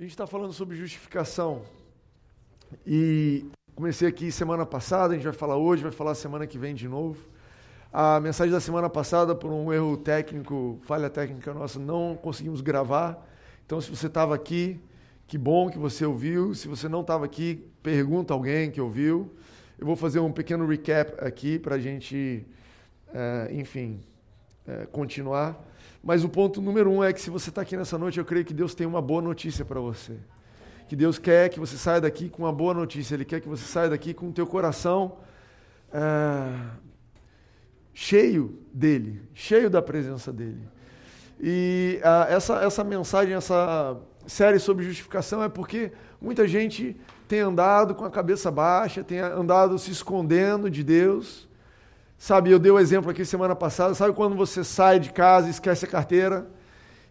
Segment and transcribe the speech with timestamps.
[0.00, 1.60] A gente está falando sobre justificação.
[2.86, 6.74] E comecei aqui semana passada, a gente vai falar hoje, vai falar semana que vem
[6.74, 7.22] de novo.
[7.92, 13.28] A mensagem da semana passada, por um erro técnico, falha técnica nossa, não conseguimos gravar.
[13.66, 14.80] Então, se você estava aqui,
[15.26, 16.54] que bom que você ouviu.
[16.54, 19.30] Se você não estava aqui, pergunta alguém que ouviu.
[19.78, 22.46] Eu vou fazer um pequeno recap aqui para a gente,
[23.12, 24.00] é, enfim,
[24.66, 25.58] é, continuar.
[26.02, 28.44] Mas o ponto número um é que se você está aqui nessa noite, eu creio
[28.44, 30.16] que Deus tem uma boa notícia para você.
[30.88, 33.14] Que Deus quer que você saia daqui com uma boa notícia.
[33.14, 35.18] Ele quer que você saia daqui com o teu coração
[35.92, 36.52] é,
[37.92, 40.66] cheio dele, cheio da presença dele.
[41.38, 46.96] E ah, essa, essa mensagem, essa série sobre justificação é porque muita gente
[47.28, 51.48] tem andado com a cabeça baixa, tem andado se escondendo de Deus
[52.22, 55.48] Sabe, eu dei o um exemplo aqui semana passada, sabe quando você sai de casa
[55.48, 56.46] esquece a carteira?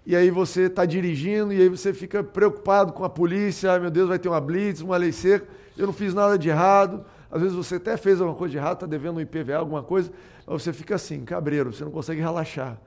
[0.05, 4.07] E aí você está dirigindo e aí você fica preocupado com a polícia, meu Deus,
[4.07, 7.03] vai ter uma blitz, uma lei seca, eu não fiz nada de errado.
[7.31, 10.11] Às vezes você até fez alguma coisa de errado, está devendo um IPVA, alguma coisa,
[10.45, 12.79] mas você fica assim, cabreiro, você não consegue relaxar.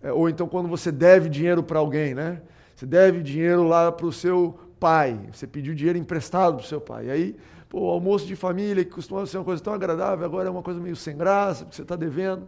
[0.00, 2.42] É, ou então quando você deve dinheiro para alguém, né?
[2.76, 6.80] Você deve dinheiro lá para o seu pai, você pediu dinheiro emprestado para o seu
[6.80, 7.06] pai.
[7.06, 7.36] E aí
[7.68, 10.62] Pô, o almoço de família, que costumava ser uma coisa tão agradável, agora é uma
[10.62, 12.46] coisa meio sem graça, porque você está devendo.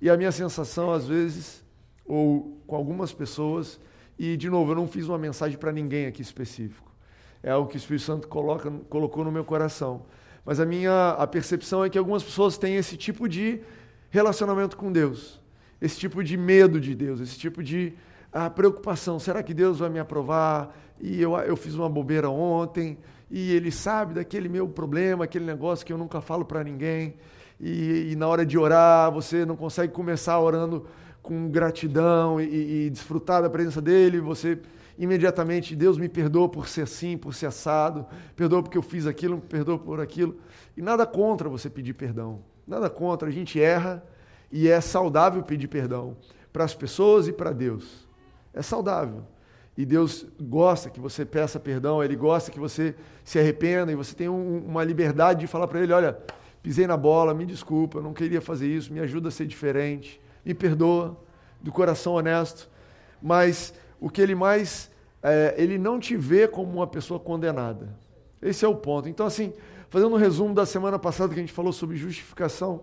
[0.00, 1.64] E a minha sensação, às vezes,
[2.04, 3.80] ou com algumas pessoas,
[4.18, 6.90] e de novo, eu não fiz uma mensagem para ninguém aqui específico.
[7.42, 10.02] É algo que o Espírito Santo coloca, colocou no meu coração.
[10.44, 13.60] Mas a minha a percepção é que algumas pessoas têm esse tipo de
[14.10, 15.40] relacionamento com Deus,
[15.80, 17.92] esse tipo de medo de Deus, esse tipo de
[18.32, 19.18] ah, preocupação.
[19.18, 20.76] Será que Deus vai me aprovar?
[21.00, 22.98] E eu, eu fiz uma bobeira ontem
[23.30, 27.16] e ele sabe daquele meu problema, aquele negócio que eu nunca falo para ninguém.
[27.60, 30.86] E, e, na hora de orar, você não consegue começar orando
[31.22, 34.20] com gratidão e, e desfrutar da presença dele.
[34.20, 34.58] Você
[34.98, 38.04] imediatamente, Deus me perdoa por ser assim, por ser assado,
[38.34, 40.36] perdoa porque eu fiz aquilo, perdoa por aquilo.
[40.76, 42.40] E nada contra você pedir perdão.
[42.66, 43.28] Nada contra.
[43.28, 44.04] A gente erra
[44.50, 46.16] e é saudável pedir perdão
[46.52, 48.08] para as pessoas e para Deus.
[48.52, 49.22] É saudável.
[49.78, 54.12] E Deus gosta que você peça perdão, Ele gosta que você se arrependa e você
[54.12, 56.18] tem um, uma liberdade de falar para Ele: olha,
[56.60, 60.52] pisei na bola, me desculpa, não queria fazer isso, me ajuda a ser diferente, me
[60.52, 61.16] perdoa,
[61.60, 62.68] do coração honesto.
[63.22, 64.90] Mas o que Ele mais.
[65.22, 67.96] É, ele não te vê como uma pessoa condenada.
[68.42, 69.08] Esse é o ponto.
[69.08, 69.52] Então, assim,
[69.88, 72.82] fazendo um resumo da semana passada que a gente falou sobre justificação,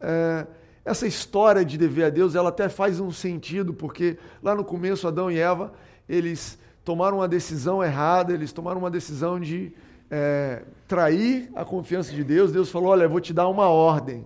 [0.00, 0.44] é,
[0.88, 5.06] essa história de dever a Deus, ela até faz um sentido, porque lá no começo,
[5.06, 5.70] Adão e Eva,
[6.08, 9.70] eles tomaram uma decisão errada, eles tomaram uma decisão de
[10.10, 12.50] é, trair a confiança de Deus.
[12.50, 14.24] Deus falou: Olha, eu vou te dar uma ordem.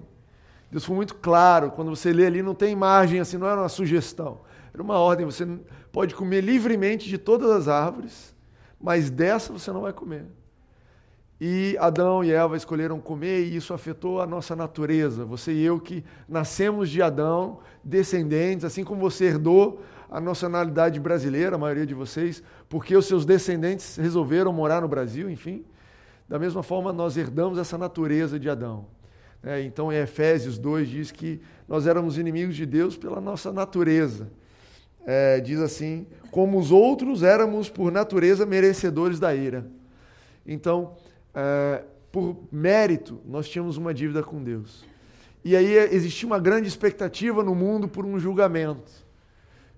[0.70, 3.68] Deus foi muito claro, quando você lê ali, não tem margem, assim, não era uma
[3.68, 4.40] sugestão,
[4.72, 5.26] era uma ordem.
[5.26, 5.44] Você
[5.90, 8.32] pode comer livremente de todas as árvores,
[8.80, 10.26] mas dessa você não vai comer.
[11.44, 15.24] E Adão e Eva escolheram comer e isso afetou a nossa natureza.
[15.24, 21.56] Você e eu que nascemos de Adão, descendentes, assim como você herdou a nacionalidade brasileira,
[21.56, 25.64] a maioria de vocês, porque os seus descendentes resolveram morar no Brasil, enfim.
[26.28, 28.86] Da mesma forma, nós herdamos essa natureza de Adão.
[29.42, 34.30] É, então, em Efésios 2 diz que nós éramos inimigos de Deus pela nossa natureza.
[35.04, 39.66] É, diz assim: como os outros éramos por natureza merecedores da ira.
[40.46, 40.94] Então,
[41.34, 44.84] é, por mérito, nós tínhamos uma dívida com Deus.
[45.44, 48.92] E aí existia uma grande expectativa no mundo por um julgamento.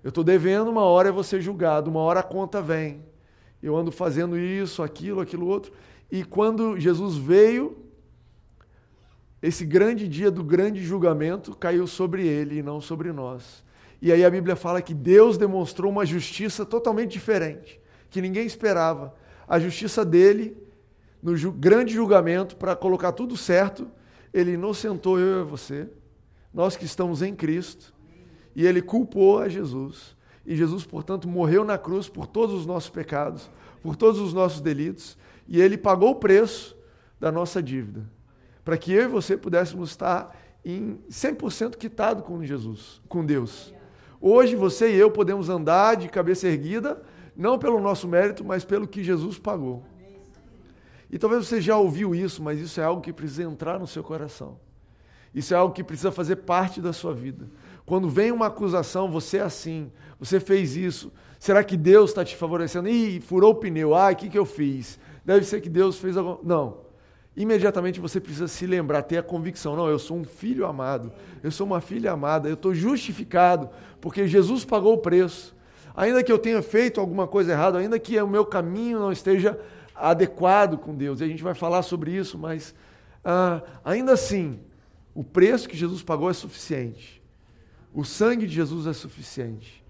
[0.03, 3.03] Eu estou devendo, uma hora eu vou ser julgado, uma hora a conta vem.
[3.63, 5.71] Eu ando fazendo isso, aquilo, aquilo outro.
[6.11, 7.75] E quando Jesus veio,
[9.41, 13.63] esse grande dia do grande julgamento caiu sobre ele e não sobre nós.
[14.01, 17.79] E aí a Bíblia fala que Deus demonstrou uma justiça totalmente diferente,
[18.11, 19.15] que ninguém esperava.
[19.47, 20.55] A justiça dele
[21.25, 23.87] no ju grande julgamento para colocar tudo certo,
[24.31, 25.89] ele inocentou eu e você,
[26.53, 27.95] nós que estamos em Cristo,
[28.55, 30.15] e ele culpou a Jesus.
[30.45, 33.49] E Jesus, portanto, morreu na cruz por todos os nossos pecados,
[33.81, 35.17] por todos os nossos delitos,
[35.47, 36.77] e ele pagou o preço
[37.19, 38.07] da nossa dívida,
[38.63, 43.73] para que eu e você pudéssemos estar em 100% quitado com Jesus, com Deus.
[44.21, 47.01] Hoje você e eu podemos andar de cabeça erguida,
[47.35, 49.83] não pelo nosso mérito, mas pelo que Jesus pagou.
[51.09, 54.03] E talvez você já ouviu isso, mas isso é algo que precisa entrar no seu
[54.03, 54.57] coração.
[55.33, 57.47] Isso é algo que precisa fazer parte da sua vida.
[57.85, 61.11] Quando vem uma acusação, você é assim, você fez isso.
[61.37, 62.87] Será que Deus está te favorecendo?
[62.87, 63.93] Ih, furou o pneu.
[63.93, 64.97] Ah, o que, que eu fiz?
[65.23, 66.39] Deve ser que Deus fez algo.
[66.43, 66.85] Não.
[67.35, 71.11] Imediatamente você precisa se lembrar, ter a convicção: não, eu sou um filho amado,
[71.43, 73.69] eu sou uma filha amada, eu estou justificado,
[73.99, 75.53] porque Jesus pagou o preço.
[75.95, 79.59] ainda que eu tenha feito alguma coisa errada, ainda que o meu caminho não esteja
[79.95, 82.75] adequado com Deus, e a gente vai falar sobre isso, mas
[83.23, 84.59] ah, ainda assim,
[85.13, 87.23] o preço que Jesus pagou é suficiente.
[87.93, 89.83] O sangue de Jesus é suficiente.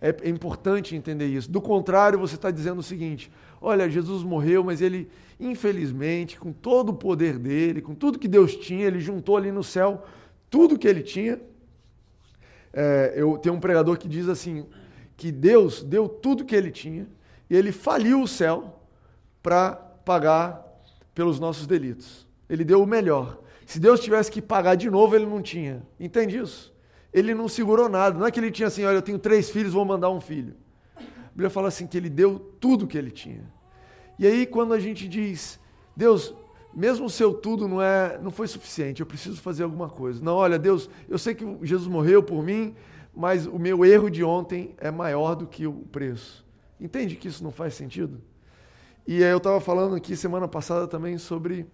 [0.00, 1.50] É, é importante entender isso.
[1.50, 3.30] Do contrário, você está dizendo o seguinte:
[3.60, 5.08] olha, Jesus morreu, mas ele,
[5.40, 9.64] infelizmente, com todo o poder dele, com tudo que Deus tinha, ele juntou ali no
[9.64, 10.04] céu
[10.50, 11.40] tudo que ele tinha.
[12.72, 14.66] É, eu tenho um pregador que diz assim:
[15.16, 17.08] que Deus deu tudo que ele tinha
[17.48, 18.75] e ele faliu o céu
[19.46, 20.60] para pagar
[21.14, 22.26] pelos nossos delitos.
[22.50, 23.38] Ele deu o melhor.
[23.64, 25.86] Se Deus tivesse que pagar de novo, ele não tinha.
[26.00, 26.74] Entende isso?
[27.16, 28.18] ele não segurou nada.
[28.18, 30.54] Não é que ele tinha assim, olha, eu tenho três filhos, vou mandar um filho.
[30.98, 33.50] A Bíblia fala assim que ele deu tudo que ele tinha.
[34.18, 35.58] E aí quando a gente diz,
[35.96, 36.34] Deus,
[36.74, 40.22] mesmo o seu tudo não é, não foi suficiente, eu preciso fazer alguma coisa.
[40.22, 42.74] Não, olha, Deus, eu sei que Jesus morreu por mim,
[43.14, 46.44] mas o meu erro de ontem é maior do que o preço.
[46.78, 48.20] Entende que isso não faz sentido?
[49.06, 51.64] E eu estava falando aqui semana passada também sobre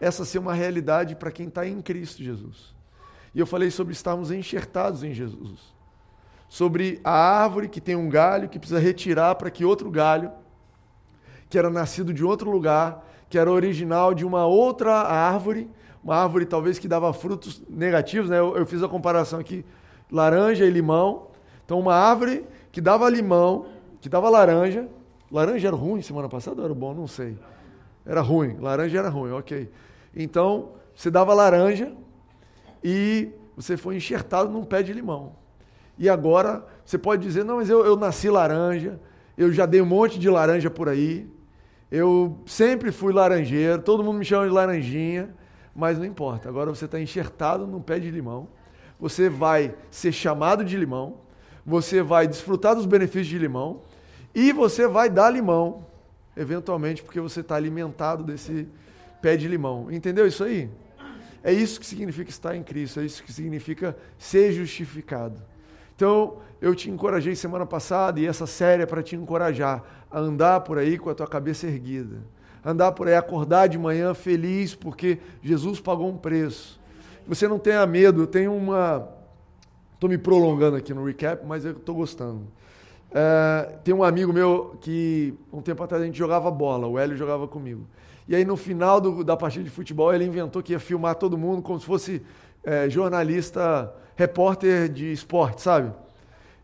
[0.00, 2.74] essa ser uma realidade para quem está em Cristo Jesus.
[3.34, 5.60] E eu falei sobre estarmos enxertados em Jesus.
[6.48, 10.32] Sobre a árvore que tem um galho que precisa retirar para que outro galho,
[11.50, 15.70] que era nascido de outro lugar, que era original de uma outra árvore,
[16.02, 18.38] uma árvore talvez que dava frutos negativos, né?
[18.38, 19.64] eu, eu fiz a comparação aqui,
[20.10, 21.28] laranja e limão.
[21.64, 23.66] Então, uma árvore que dava limão,
[24.00, 24.88] que dava laranja.
[25.30, 26.94] Laranja era ruim semana passada ou era bom?
[26.94, 27.36] Não sei.
[28.04, 28.56] Era ruim.
[28.60, 29.70] Laranja era ruim, ok.
[30.14, 31.92] Então, você dava laranja,
[32.84, 35.32] e você foi enxertado num pé de limão.
[35.98, 39.00] E agora você pode dizer: não, mas eu, eu nasci laranja,
[39.38, 41.26] eu já dei um monte de laranja por aí,
[41.90, 45.34] eu sempre fui laranjeiro, todo mundo me chama de laranjinha,
[45.74, 46.48] mas não importa.
[46.48, 48.48] Agora você está enxertado num pé de limão,
[49.00, 51.16] você vai ser chamado de limão,
[51.64, 53.80] você vai desfrutar dos benefícios de limão
[54.34, 55.86] e você vai dar limão,
[56.36, 58.66] eventualmente, porque você está alimentado desse
[59.22, 59.90] pé de limão.
[59.90, 60.68] Entendeu isso aí?
[61.42, 65.42] É isso que significa estar em Cristo, é isso que significa ser justificado.
[65.94, 70.60] Então, eu te encorajei semana passada e essa série é para te encorajar a andar
[70.60, 72.16] por aí com a tua cabeça erguida.
[72.64, 76.80] Andar por aí, acordar de manhã feliz porque Jesus pagou um preço.
[77.26, 79.06] Você não tenha medo, eu tenho uma.
[79.92, 82.46] Estou me prolongando aqui no recap, mas eu estou gostando.
[83.16, 87.16] É, tem um amigo meu que um tempo atrás a gente jogava bola, o Hélio
[87.16, 87.86] jogava comigo.
[88.26, 91.38] E aí no final do, da partida de futebol ele inventou que ia filmar todo
[91.38, 92.22] mundo como se fosse
[92.64, 95.92] é, jornalista, repórter de esporte, sabe?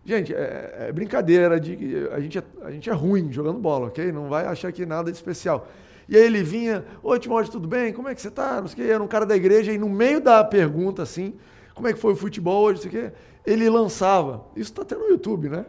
[0.05, 4.11] Gente, é, é brincadeira, de, a, gente é, a gente é ruim jogando bola, ok?
[4.11, 5.69] Não vai achar que nada de especial.
[6.09, 7.93] E aí ele vinha, oi Timóteo, tudo bem?
[7.93, 8.61] Como é que você está?
[8.61, 11.35] Não sei o que, era um cara da igreja, e no meio da pergunta, assim,
[11.77, 13.13] como é que foi o futebol hoje, não sei o que,
[13.47, 14.45] ele lançava.
[14.57, 15.65] Isso está até no YouTube, né?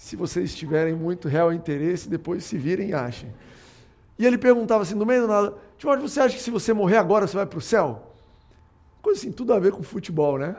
[0.00, 3.30] Se vocês tiverem muito real interesse, depois se virem e achem.
[4.18, 6.96] E ele perguntava assim, no meio do nada, Timóteo, você acha que se você morrer
[6.96, 8.14] agora você vai para o céu?
[9.02, 10.56] Coisa assim, tudo a ver com futebol, né?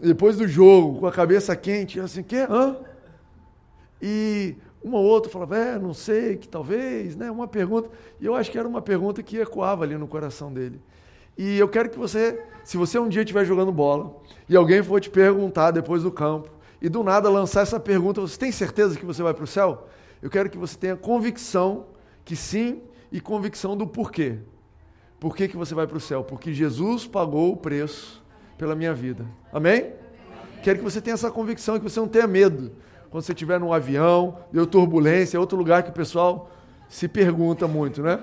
[0.00, 2.46] Depois do jogo, com a cabeça quente, assim, quê?
[2.48, 2.78] Hã?
[4.00, 7.30] E uma ou outra falava, é, não sei, que talvez, né?
[7.30, 7.90] Uma pergunta.
[8.18, 10.80] E eu acho que era uma pergunta que ecoava ali no coração dele.
[11.36, 14.16] E eu quero que você, se você um dia estiver jogando bola
[14.48, 16.53] e alguém for te perguntar depois do campo
[16.84, 19.88] e do nada lançar essa pergunta, você tem certeza que você vai para o céu?
[20.20, 21.86] Eu quero que você tenha convicção
[22.26, 24.36] que sim e convicção do porquê.
[25.18, 26.22] Por que, que você vai para o céu?
[26.22, 28.22] Porque Jesus pagou o preço
[28.58, 29.24] pela minha vida.
[29.50, 29.94] Amém?
[30.62, 32.72] Quero que você tenha essa convicção, que você não tenha medo.
[33.08, 36.50] Quando você estiver num avião, deu turbulência, é outro lugar que o pessoal
[36.86, 38.20] se pergunta muito, né?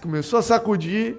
[0.00, 1.18] Começou a sacudir,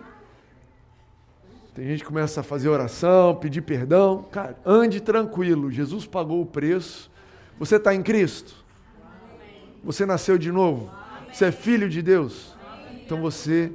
[1.77, 4.25] tem gente que começa a fazer oração, pedir perdão.
[4.31, 7.11] Cara, ande tranquilo, Jesus pagou o preço.
[7.59, 8.65] Você está em Cristo?
[9.83, 10.89] Você nasceu de novo?
[11.31, 12.57] Você é filho de Deus?
[13.05, 13.71] Então você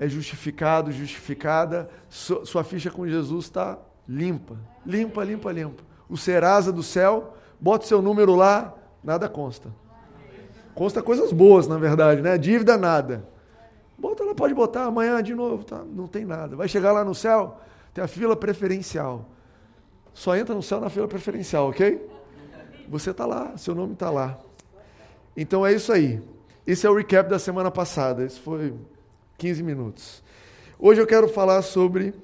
[0.00, 1.88] é justificado, justificada.
[2.08, 4.56] Sua ficha com Jesus está limpa.
[4.84, 5.84] Limpa, limpa, limpa.
[6.08, 9.68] O Serasa do céu, bota o seu número lá, nada consta.
[10.74, 12.36] Consta coisas boas, na verdade, né?
[12.36, 13.28] Dívida, nada.
[13.96, 15.82] Bota lá, pode botar amanhã de novo, tá?
[15.84, 16.56] Não tem nada.
[16.56, 17.60] Vai chegar lá no céu,
[17.92, 19.28] tem a fila preferencial.
[20.12, 22.08] Só entra no céu na fila preferencial, ok?
[22.88, 24.38] Você está lá, seu nome está lá.
[25.36, 26.22] Então é isso aí.
[26.66, 28.24] Esse é o recap da semana passada.
[28.24, 28.74] Esse foi
[29.38, 30.22] 15 minutos.
[30.78, 32.14] Hoje eu quero falar sobre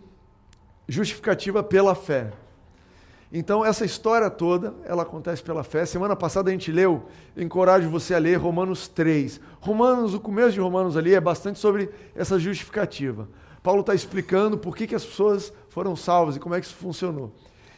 [0.89, 2.33] justificativa pela fé.
[3.33, 5.87] Então, essa história toda, ela acontece pela fé.
[5.87, 7.05] Semana passada a gente leu,
[7.37, 9.41] encorajo você a ler Romanos 3.
[9.61, 13.29] Romanos, o começo de Romanos ali é bastante sobre essa justificativa.
[13.63, 16.75] Paulo está explicando por que, que as pessoas foram salvas e como é que isso
[16.75, 17.33] funcionou.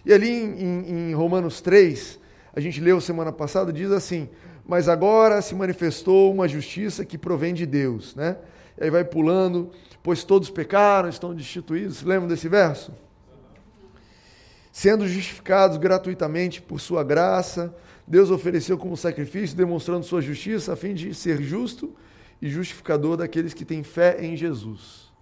[0.07, 2.19] E ali em, em, Romanos 3,
[2.55, 4.31] a gente leu semana passada, diz assim:
[4.67, 8.15] Mas agora se manifestou uma justiça que provém de Deus.
[8.15, 8.39] Né?
[8.81, 9.71] E aí vai pulando,
[10.03, 12.03] pois todos pecaram, estão destituídos.
[12.03, 12.93] Lembram desse verso?
[14.73, 17.77] Sendo justificados gratuitamente por sua graça,
[18.07, 21.95] Deus ofereceu como sacrifício, demonstrando sua justiça, a fim de ser justo
[22.41, 25.13] e justificador daqueles que têm fé em Jesus.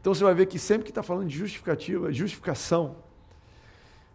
[0.00, 2.96] Então você vai ver que sempre que está falando de justificativa, justificação,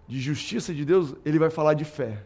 [0.08, 2.24] de justiça de Deus, ele vai falar de fé.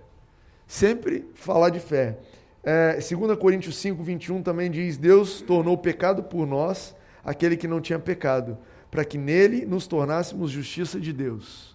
[0.68, 2.20] Sempre falar de fé.
[2.64, 6.96] É, 2 Coríntios 5, 21 também diz: Deus tornou pecado por nós
[7.26, 8.58] aquele que não tinha pecado,
[8.92, 11.73] para que nele nos tornássemos justiça de Deus.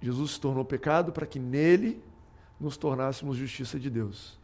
[0.00, 2.02] Jesus se tornou pecado para que nele
[2.58, 4.38] nos tornássemos justiça de Deus.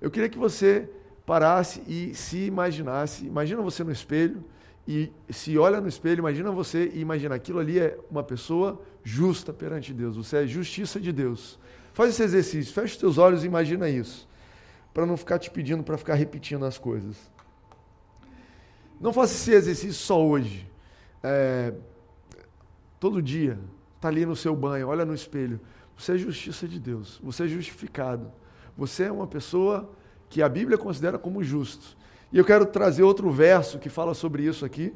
[0.00, 0.88] Eu queria que você
[1.24, 3.26] parasse e se imaginasse.
[3.26, 4.44] Imagina você no espelho
[4.86, 9.52] e se olha no espelho, imagina você e imagina aquilo ali é uma pessoa justa
[9.52, 10.16] perante Deus.
[10.16, 11.58] Você é justiça de Deus.
[11.92, 14.28] Faz esse exercício, fecha os teus olhos e imagina isso,
[14.94, 17.16] para não ficar te pedindo para ficar repetindo as coisas.
[19.00, 20.68] Não faça esse exercício só hoje.
[21.22, 21.74] É,
[22.98, 23.58] todo dia,
[24.02, 25.60] está ali no seu banho, olha no espelho.
[25.96, 28.32] Você é justiça de Deus, você é justificado.
[28.76, 29.92] Você é uma pessoa
[30.28, 31.96] que a Bíblia considera como justo.
[32.32, 34.92] E eu quero trazer outro verso que fala sobre isso aqui.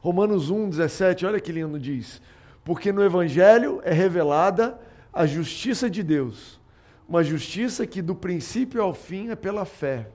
[0.00, 2.22] Romanos 1, 17, olha que lindo diz.
[2.62, 4.78] Porque no Evangelho é revelada
[5.12, 6.60] a justiça de Deus,
[7.08, 10.10] uma justiça que do princípio ao fim é pela fé.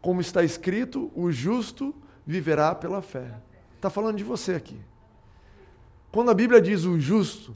[0.00, 1.92] Como está escrito, o justo
[2.24, 3.34] viverá pela fé.
[3.74, 4.78] Está falando de você aqui.
[6.18, 7.54] Quando a Bíblia diz o justo,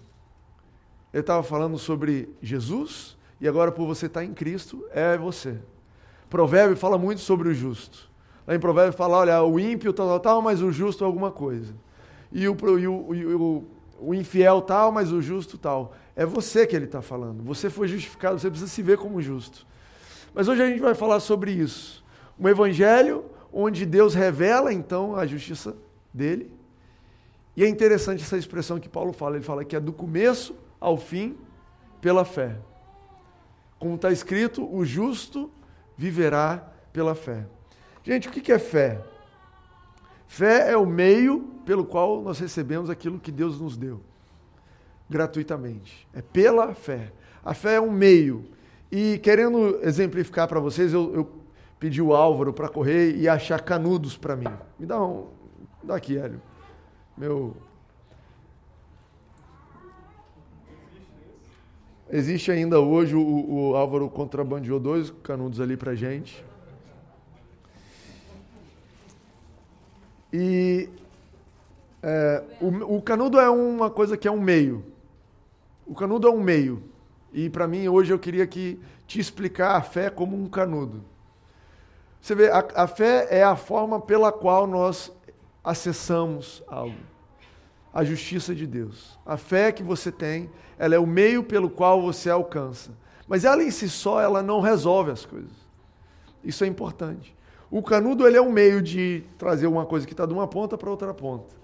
[1.12, 5.58] ele estava falando sobre Jesus, e agora por você estar em Cristo, é você.
[6.30, 8.08] Provérbio fala muito sobre o justo.
[8.46, 11.32] Lá em Provérbio fala, olha, o ímpio tal, tal, tal, mas o justo é alguma
[11.32, 11.74] coisa.
[12.30, 13.64] E o, e o, e o,
[13.98, 15.92] o infiel tal, mas o justo tal.
[16.14, 17.42] É você que ele está falando.
[17.42, 19.66] Você foi justificado, você precisa se ver como justo.
[20.32, 22.04] Mas hoje a gente vai falar sobre isso.
[22.38, 25.74] Um evangelho onde Deus revela então a justiça
[26.14, 26.61] dele.
[27.56, 29.36] E é interessante essa expressão que Paulo fala.
[29.36, 31.36] Ele fala que é do começo ao fim
[32.00, 32.56] pela fé.
[33.78, 35.50] Como está escrito, o justo
[35.96, 37.46] viverá pela fé.
[38.04, 39.00] Gente, o que é fé?
[40.26, 44.00] Fé é o meio pelo qual nós recebemos aquilo que Deus nos deu,
[45.08, 46.08] gratuitamente.
[46.12, 47.12] É pela fé.
[47.44, 48.44] A fé é um meio.
[48.90, 51.42] E querendo exemplificar para vocês, eu, eu,
[51.78, 54.48] pedi o Álvaro para correr e achar canudos para mim.
[54.78, 55.28] Me dá um.
[55.82, 56.40] Dá aqui, Hélio.
[57.16, 57.56] Meu
[62.14, 63.20] Existe ainda hoje o,
[63.70, 66.44] o Álvaro contrabandeou dois canudos ali pra gente.
[70.30, 70.90] E
[72.02, 74.84] é, o, o, canudo é uma coisa que é um meio.
[75.86, 76.82] O canudo é um meio.
[77.32, 81.02] E para mim hoje eu queria que te explicar a fé como um canudo.
[82.20, 85.10] Você vê, a, a fé é a forma pela qual nós
[85.64, 87.12] acessamos algo
[87.92, 89.18] a justiça de Deus.
[89.26, 92.90] A fé que você tem, ela é o meio pelo qual você alcança.
[93.28, 95.52] Mas ela em si só, ela não resolve as coisas.
[96.42, 97.36] Isso é importante.
[97.70, 100.76] O canudo ele é um meio de trazer uma coisa que está de uma ponta
[100.78, 101.54] para outra ponta.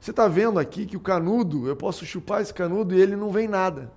[0.00, 3.30] Você está vendo aqui que o canudo, eu posso chupar esse canudo e ele não
[3.30, 3.90] vem nada.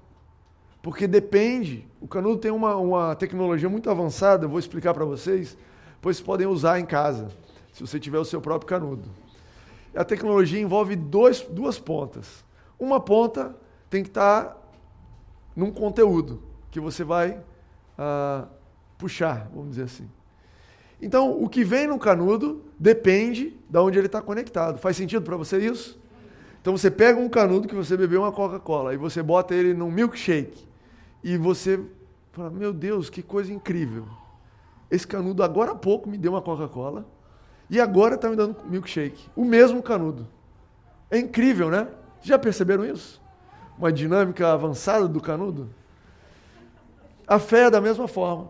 [0.81, 1.87] Porque depende.
[1.99, 5.55] O canudo tem uma, uma tecnologia muito avançada, eu vou explicar para vocês,
[6.01, 7.27] pois podem usar em casa,
[7.71, 9.20] se você tiver o seu próprio canudo
[9.95, 12.45] a tecnologia envolve dois, duas pontas.
[12.79, 13.55] Uma ponta
[13.89, 14.57] tem que estar
[15.55, 18.47] num conteúdo que você vai uh,
[18.97, 20.09] puxar, vamos dizer assim.
[21.01, 24.77] Então, o que vem no canudo depende de onde ele está conectado.
[24.77, 25.99] Faz sentido para você isso?
[26.61, 29.89] Então, você pega um canudo que você bebeu uma Coca-Cola e você bota ele num
[29.89, 30.67] milkshake
[31.23, 31.79] e você
[32.31, 34.05] fala: Meu Deus, que coisa incrível!
[34.89, 37.05] Esse canudo agora há pouco me deu uma Coca-Cola
[37.71, 39.29] e agora está me dando milkshake.
[39.33, 40.27] O mesmo canudo.
[41.09, 41.87] É incrível, né?
[42.21, 43.21] Já perceberam isso?
[43.77, 45.69] Uma dinâmica avançada do canudo?
[47.25, 48.49] A fé é da mesma forma.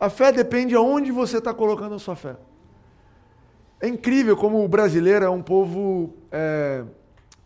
[0.00, 2.34] A fé depende aonde você está colocando a sua fé.
[3.78, 6.82] É incrível como o brasileiro é um povo é,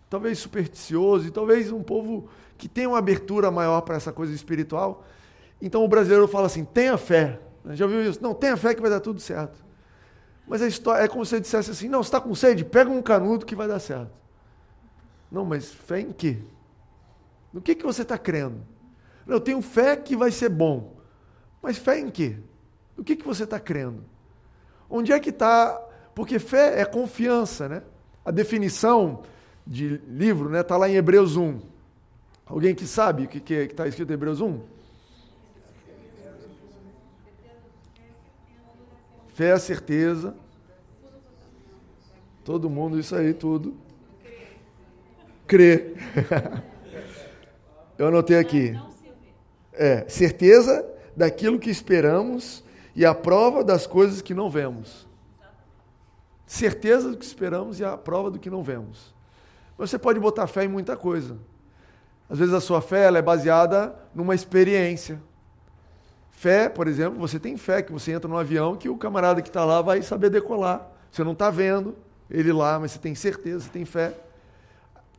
[0.09, 5.05] talvez supersticioso e talvez um povo que tem uma abertura maior para essa coisa espiritual.
[5.61, 7.41] Então o brasileiro fala assim: tenha fé.
[7.71, 8.23] Já ouviu isso?
[8.23, 9.70] Não, tenha fé que vai dar tudo certo.
[10.51, 12.65] Mas a história é como se você dissesse assim: não, você está com sede?
[12.65, 14.11] Pega um canudo que vai dar certo.
[15.31, 16.39] Não, mas fé em quê?
[17.53, 18.61] No que, que você está crendo?
[19.29, 20.97] Eu tenho fé que vai ser bom.
[21.63, 22.37] Mas fé em quê?
[22.97, 24.05] No que, que você está crendo?
[24.91, 25.81] Onde é que está.
[26.17, 27.85] Porque fé é confiança, né?
[28.25, 29.23] A definição
[29.65, 31.61] de livro está né, tá lá em Hebreus 1.
[32.45, 34.61] Alguém que sabe o que está tá escrito em Hebreus 1?
[39.41, 40.35] Fé certeza.
[42.45, 43.75] Todo mundo, isso aí, tudo.
[45.47, 45.95] Crer.
[47.97, 48.79] Eu anotei aqui.
[49.73, 52.63] É, certeza daquilo que esperamos
[52.95, 55.09] e a prova das coisas que não vemos.
[56.47, 59.15] Certeza do que esperamos e a prova do que não vemos.
[59.79, 61.39] Você pode botar fé em muita coisa.
[62.29, 65.19] Às vezes a sua fé é baseada numa experiência.
[66.41, 69.51] Fé, por exemplo, você tem fé que você entra no avião que o camarada que
[69.51, 70.91] está lá vai saber decolar.
[71.13, 71.95] Você não está vendo
[72.31, 74.15] ele lá, mas você tem certeza, você tem fé.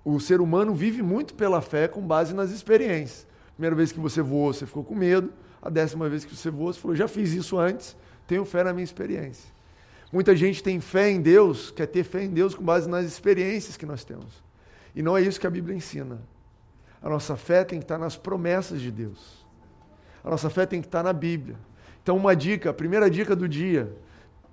[0.04, 3.28] O ser humano vive muito pela fé com base nas experiências.
[3.54, 5.32] Primeira vez que você voou, você ficou com medo.
[5.62, 8.74] A décima vez que você voou, você falou, já fiz isso antes, tenho fé na
[8.74, 9.48] minha experiência.
[10.12, 13.78] Muita gente tem fé em Deus, quer ter fé em Deus com base nas experiências
[13.78, 14.44] que nós temos.
[14.96, 16.20] E não é isso que a Bíblia ensina.
[17.00, 19.41] A nossa fé tem que estar nas promessas de Deus.
[20.24, 21.56] A nossa fé tem que estar na Bíblia.
[22.02, 23.96] Então, uma dica, a primeira dica do dia: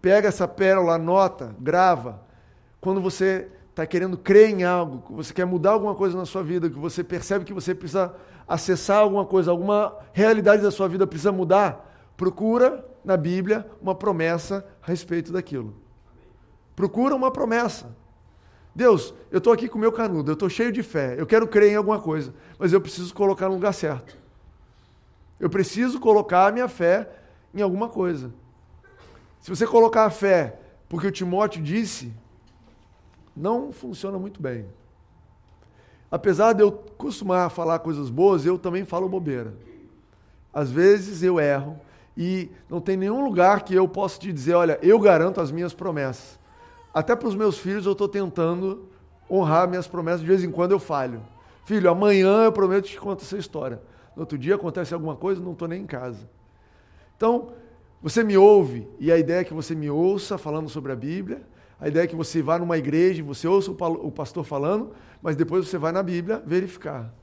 [0.01, 2.21] pega essa pérola, anota, grava.
[2.81, 6.43] Quando você está querendo crer em algo, que você quer mudar alguma coisa na sua
[6.43, 8.15] vida, que você percebe que você precisa
[8.47, 14.67] acessar alguma coisa, alguma realidade da sua vida precisa mudar, procura na Bíblia uma promessa
[14.83, 15.77] a respeito daquilo.
[16.75, 17.95] Procura uma promessa.
[18.75, 21.47] Deus, eu estou aqui com o meu canudo, eu estou cheio de fé, eu quero
[21.47, 24.17] crer em alguma coisa, mas eu preciso colocar no lugar certo.
[25.39, 27.09] Eu preciso colocar a minha fé
[27.55, 28.33] em alguma coisa.
[29.41, 32.13] Se você colocar a fé porque o Timóteo disse,
[33.37, 34.67] não funciona muito bem.
[36.11, 39.53] Apesar de eu costumar falar coisas boas, eu também falo bobeira.
[40.53, 41.79] Às vezes eu erro
[42.17, 45.75] e não tem nenhum lugar que eu possa te dizer, olha, eu garanto as minhas
[45.75, 46.39] promessas.
[46.93, 48.89] Até para os meus filhos eu estou tentando
[49.31, 51.23] honrar minhas promessas, de vez em quando eu falho.
[51.67, 53.81] Filho, amanhã eu prometo te contar essa história.
[54.19, 56.29] No outro dia acontece alguma coisa, não estou nem em casa.
[57.17, 57.53] Então,
[58.03, 61.41] você me ouve, e a ideia é que você me ouça falando sobre a Bíblia,
[61.79, 64.91] a ideia é que você vá numa igreja, você ouça o pastor falando,
[65.23, 67.15] mas depois você vai na Bíblia verificar.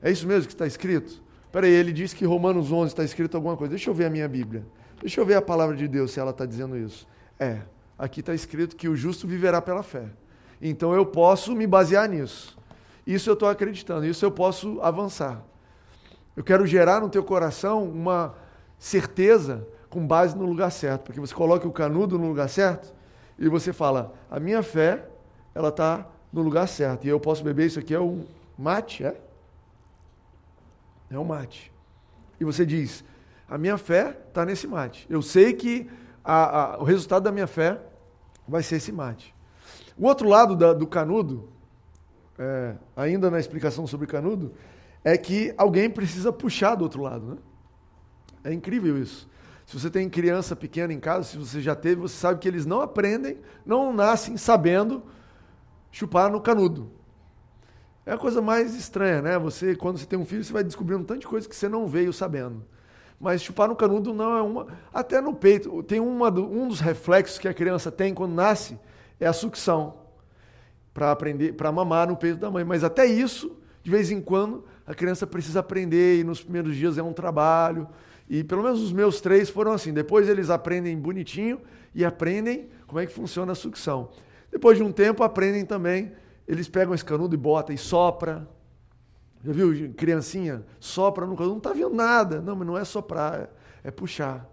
[0.00, 1.20] É isso mesmo que está escrito?
[1.50, 3.70] Peraí, ele diz que Romanos 11 está escrito alguma coisa.
[3.70, 4.64] Deixa eu ver a minha Bíblia.
[5.00, 7.04] Deixa eu ver a palavra de Deus se ela está dizendo isso.
[7.36, 7.62] É,
[7.98, 10.04] aqui está escrito que o justo viverá pela fé.
[10.60, 12.56] Então eu posso me basear nisso.
[13.04, 15.50] Isso eu estou acreditando, isso eu posso avançar.
[16.36, 18.34] Eu quero gerar no teu coração uma
[18.78, 22.92] certeza com base no lugar certo, porque você coloca o canudo no lugar certo
[23.38, 25.06] e você fala: a minha fé,
[25.54, 27.04] ela está no lugar certo.
[27.04, 28.24] E eu posso beber isso aqui é um
[28.56, 29.20] mate, é?
[31.10, 31.70] É um mate.
[32.40, 33.04] E você diz:
[33.48, 35.06] a minha fé está nesse mate.
[35.10, 35.90] Eu sei que
[36.24, 37.78] a, a, o resultado da minha fé
[38.48, 39.34] vai ser esse mate.
[39.98, 41.50] O outro lado da, do canudo,
[42.38, 44.52] é, ainda na explicação sobre canudo,
[45.04, 47.26] é que alguém precisa puxar do outro lado.
[47.26, 47.36] Né?
[48.44, 49.28] É incrível isso.
[49.66, 52.66] Se você tem criança pequena em casa, se você já teve, você sabe que eles
[52.66, 55.02] não aprendem, não nascem sabendo
[55.90, 56.90] chupar no canudo.
[58.04, 59.38] É a coisa mais estranha, né?
[59.38, 61.68] Você, quando você tem um filho, você vai descobrindo um tanto de coisa que você
[61.68, 62.64] não veio sabendo.
[63.20, 64.66] Mas chupar no canudo não é uma.
[64.92, 65.82] Até no peito.
[65.84, 68.76] Tem uma, um dos reflexos que a criança tem quando nasce
[69.20, 69.94] é a sucção.
[70.92, 72.64] Para aprender, para mamar no peito da mãe.
[72.64, 76.98] Mas até isso, de vez em quando, a criança precisa aprender, e nos primeiros dias
[76.98, 77.88] é um trabalho.
[78.28, 79.92] E pelo menos os meus três foram assim.
[79.92, 81.60] Depois eles aprendem bonitinho
[81.94, 84.10] e aprendem como é que funciona a sucção.
[84.50, 86.12] Depois de um tempo, aprendem também.
[86.46, 88.48] Eles pegam esse canudo e botam e sopra.
[89.42, 90.64] Já viu, criancinha?
[90.78, 92.40] Sopra no canudo, não está vendo nada.
[92.40, 93.50] Não, mas não é soprar,
[93.82, 94.48] é puxar.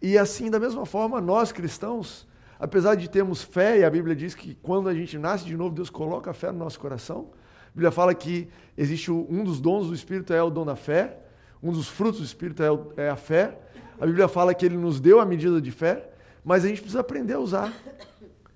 [0.00, 2.26] E assim, da mesma forma, nós cristãos,
[2.58, 5.74] apesar de termos fé, e a Bíblia diz que quando a gente nasce de novo,
[5.74, 7.30] Deus coloca a fé no nosso coração.
[7.72, 11.16] A Bíblia fala que existe um dos dons do Espírito é o dom da fé,
[11.62, 12.62] um dos frutos do Espírito
[12.98, 13.58] é a fé.
[13.98, 16.10] A Bíblia fala que ele nos deu a medida de fé,
[16.44, 17.72] mas a gente precisa aprender a usar.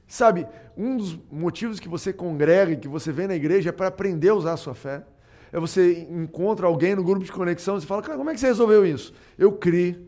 [0.07, 4.29] Sabe, um dos motivos que você congrega, que você vem na igreja é para aprender
[4.29, 5.03] a usar a sua fé.
[5.51, 8.47] É você encontra alguém no grupo de conexão e fala, cara, como é que você
[8.47, 9.15] resolveu isso?
[9.39, 10.07] Eu criei.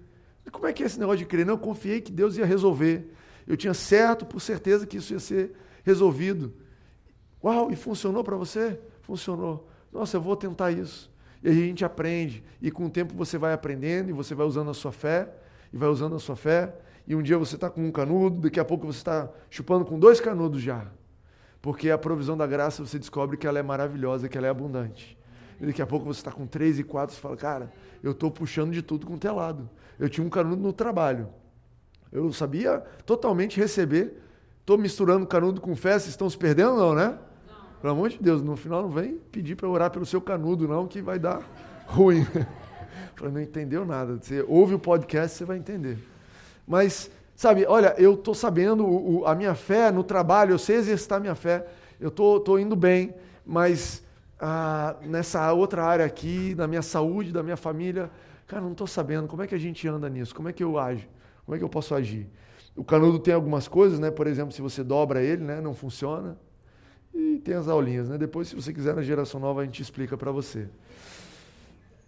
[0.53, 1.47] Como é que é esse negócio de crer?
[1.47, 3.11] Não, eu confiei que Deus ia resolver.
[3.47, 6.53] Eu tinha certo, por certeza, que isso ia ser resolvido.
[7.43, 8.79] Uau, e funcionou para você?
[9.09, 9.67] Funcionou.
[9.91, 11.11] Nossa, eu vou tentar isso.
[11.43, 12.45] E aí a gente aprende.
[12.61, 15.33] E com o tempo você vai aprendendo e você vai usando a sua fé,
[15.73, 16.75] e vai usando a sua fé,
[17.07, 19.99] e um dia você está com um canudo, daqui a pouco você está chupando com
[19.99, 20.87] dois canudos já.
[21.63, 25.17] Porque a provisão da graça você descobre que ela é maravilhosa, que ela é abundante.
[25.59, 28.31] E daqui a pouco você está com três e quatro, você fala, cara, eu estou
[28.31, 29.71] puxando de tudo com o telado.
[29.99, 31.31] Eu tinha um canudo no trabalho.
[32.13, 34.23] Eu sabia totalmente receber.
[34.61, 37.19] Estou misturando canudo com fé, vocês estão se perdendo não, né?
[37.81, 40.87] Pelo amor de Deus, no final não vem pedir para orar pelo seu canudo, não,
[40.87, 41.43] que vai dar
[41.87, 42.27] ruim.
[43.15, 44.19] Falei, não entendeu nada.
[44.21, 45.99] Você ouve o podcast, você vai entender.
[46.67, 50.77] Mas, sabe, olha, eu estou sabendo o, o, a minha fé no trabalho, eu sei
[50.77, 51.67] exercitar minha fé,
[52.01, 53.15] eu estou tô, tô indo bem,
[53.47, 54.05] mas
[54.41, 58.11] ah, nessa outra área aqui, na minha saúde, da minha família,
[58.47, 60.79] cara, não estou sabendo como é que a gente anda nisso, como é que eu
[60.79, 61.09] ajo,
[61.45, 62.29] como é que eu posso agir.
[62.77, 64.11] O canudo tem algumas coisas, né?
[64.11, 65.61] Por exemplo, se você dobra ele, né?
[65.61, 66.37] Não funciona.
[67.19, 68.17] E tem as aulinhas, né?
[68.17, 70.69] Depois, se você quiser na geração nova, a gente explica para você.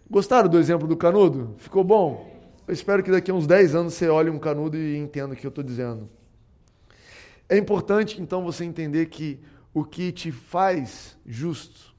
[0.09, 1.53] Gostaram do exemplo do canudo?
[1.57, 2.33] Ficou bom?
[2.65, 5.35] Eu espero que daqui a uns 10 anos você olhe um canudo e entenda o
[5.35, 6.09] que eu estou dizendo.
[7.49, 9.37] É importante, então, você entender que
[9.73, 11.93] o que te faz justo.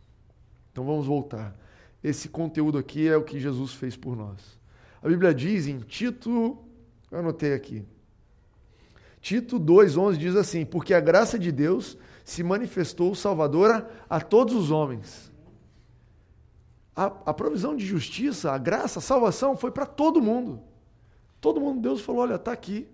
[0.70, 1.55] Então vamos voltar.
[2.03, 4.59] Esse conteúdo aqui é o que Jesus fez por nós.
[5.03, 6.57] A Bíblia diz em Tito,
[7.11, 7.85] eu anotei aqui.
[9.20, 14.70] Tito 2:11 diz assim: "Porque a graça de Deus se manifestou salvadora a todos os
[14.70, 15.32] homens."
[16.94, 20.61] A, a provisão de justiça, a graça, a salvação foi para todo mundo.
[21.40, 22.87] Todo mundo, Deus falou: olha, está aqui.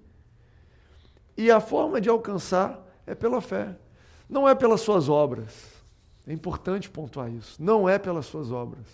[1.36, 3.76] E a forma de alcançar é pela fé,
[4.28, 5.78] não é pelas suas obras.
[6.26, 7.56] É importante pontuar isso.
[7.62, 8.86] Não é pelas suas obras.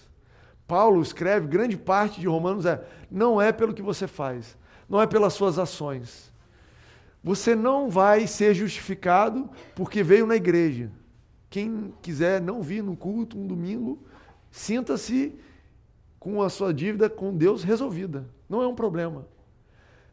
[0.67, 4.57] Paulo escreve, grande parte de Romanos é: não é pelo que você faz,
[4.89, 6.33] não é pelas suas ações.
[7.25, 10.91] Você não vai ser justificado porque veio na igreja.
[11.49, 13.99] Quem quiser não vir no culto um domingo,
[14.51, 15.35] sinta-se
[16.21, 18.27] com a sua dívida com Deus resolvida.
[18.47, 19.27] Não é um problema.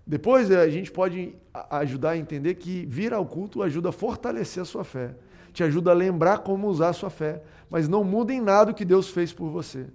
[0.07, 1.35] Depois eh, a gente pode
[1.69, 5.13] ajudar a entender que vir ao culto ajuda a fortalecer a sua fé,
[5.51, 8.73] te ajuda a lembrar como usar a sua fé, mas não muda em nada o
[8.73, 9.85] que Deus fez por você.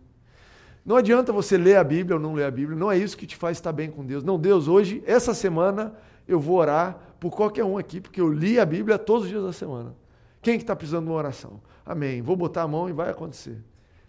[0.85, 3.27] Não adianta você ler a Bíblia ou não ler a Bíblia, não é isso que
[3.27, 4.23] te faz estar bem com Deus.
[4.23, 5.95] Não, Deus, hoje, essa semana,
[6.29, 9.43] eu vou orar por qualquer um aqui, porque eu li a Bíblia todos os dias
[9.43, 9.95] da semana.
[10.43, 11.61] Quem que está precisando de uma oração?
[11.85, 12.23] Amém.
[12.23, 13.63] Vou botar a mão e vai acontecer.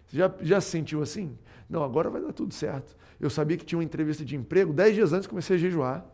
[0.06, 1.36] Você já, já se sentiu assim?
[1.68, 2.96] Não, agora vai dar tudo certo.
[3.20, 6.06] Eu sabia que tinha uma entrevista de emprego, dez dias antes comecei a jejuar.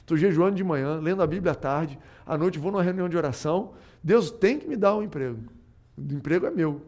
[0.00, 3.16] Estou jejuando de manhã, lendo a Bíblia à tarde, à noite vou numa reunião de
[3.16, 3.74] oração.
[4.02, 5.38] Deus tem que me dar um emprego.
[5.96, 6.82] O emprego é meu.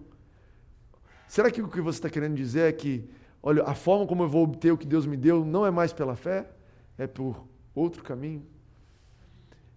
[1.29, 3.09] Será que o que você está querendo dizer é que,
[3.43, 5.93] olha, a forma como eu vou obter o que Deus me deu não é mais
[5.93, 6.51] pela fé,
[6.99, 7.45] é por
[7.75, 8.45] outro caminho?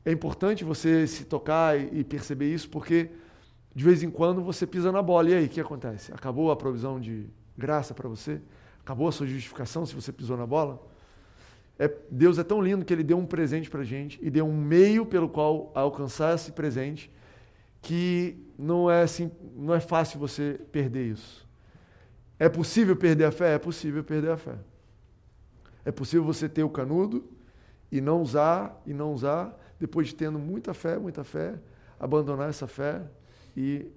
[0.05, 3.09] É importante você se tocar e perceber isso, porque
[3.75, 5.29] de vez em quando você pisa na bola.
[5.29, 6.13] E aí, o que acontece?
[6.13, 8.41] Acabou a provisão de graça para você?
[8.81, 10.81] Acabou a sua justificação se você pisou na bola?
[11.79, 14.45] É, Deus é tão lindo que Ele deu um presente para a gente e deu
[14.45, 17.11] um meio pelo qual alcançar esse presente
[17.81, 21.47] que não é, assim, não é fácil você perder isso.
[22.37, 23.55] É possível perder a fé?
[23.55, 24.55] É possível perder a fé.
[25.83, 27.25] É possível você ter o canudo
[27.91, 31.55] e não usar, e não usar, depois de tendo muita fé, muita fé,
[31.99, 33.01] abandonar essa fé
[33.55, 33.87] e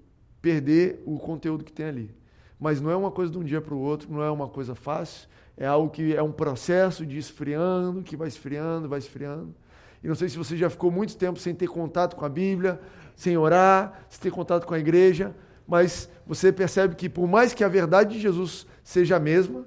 [0.41, 2.15] perder o conteúdo que tem ali.
[2.59, 4.75] Mas não é uma coisa de um dia para o outro, não é uma coisa
[4.75, 9.55] fácil, é algo que é um processo de esfriando, que vai esfriando, vai esfriando.
[10.03, 12.81] E não sei se você já ficou muito tempo sem ter contato com a Bíblia,
[13.15, 15.35] sem orar, sem ter contato com a igreja,
[15.67, 19.67] mas você percebe que por mais que a verdade de Jesus seja a mesma,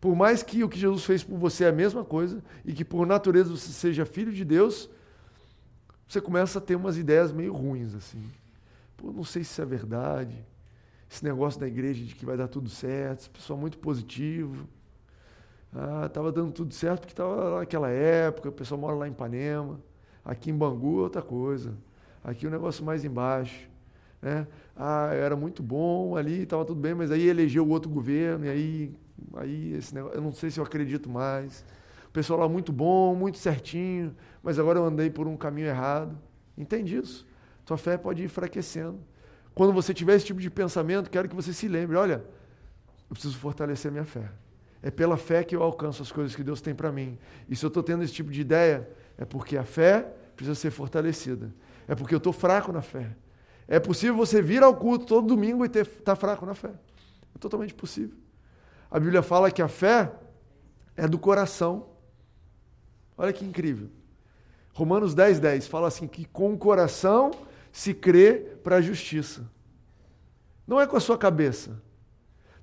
[0.00, 2.84] por mais que o que Jesus fez por você é a mesma coisa, e que
[2.84, 4.90] por natureza você seja filho de Deus,
[6.10, 8.20] você começa a ter umas ideias meio ruins assim.
[8.96, 10.36] Pô, não sei se isso é verdade.
[11.08, 14.66] Esse negócio da igreja de que vai dar tudo certo, esse pessoal muito positivo.
[15.72, 19.78] Ah, estava dando tudo certo porque estava naquela época, o pessoal mora lá em Ipanema.
[20.24, 21.74] Aqui em Bangu é outra coisa.
[22.24, 23.68] Aqui o negócio mais embaixo.
[24.20, 24.48] Né?
[24.76, 28.94] Ah, era muito bom ali, estava tudo bem, mas aí elegeu outro governo, e aí,
[29.34, 31.64] aí esse negócio, eu não sei se eu acredito mais.
[32.10, 36.18] O pessoal lá muito bom, muito certinho, mas agora eu andei por um caminho errado.
[36.58, 37.26] Entende isso?
[37.64, 38.98] Tua fé pode ir enfraquecendo.
[39.54, 42.24] Quando você tiver esse tipo de pensamento, quero que você se lembre: olha,
[43.08, 44.28] eu preciso fortalecer minha fé.
[44.82, 47.16] É pela fé que eu alcanço as coisas que Deus tem para mim.
[47.48, 50.70] E se eu estou tendo esse tipo de ideia, é porque a fé precisa ser
[50.70, 51.54] fortalecida.
[51.86, 53.14] É porque eu estou fraco na fé.
[53.68, 56.70] É possível você vir ao culto todo domingo e estar tá fraco na fé.
[57.34, 58.16] É totalmente possível.
[58.90, 60.10] A Bíblia fala que a fé
[60.96, 61.89] é do coração.
[63.20, 63.90] Olha que incrível.
[64.72, 67.30] Romanos 10, 10 fala assim: que com o coração
[67.70, 69.46] se crê para a justiça.
[70.66, 71.82] Não é com a sua cabeça.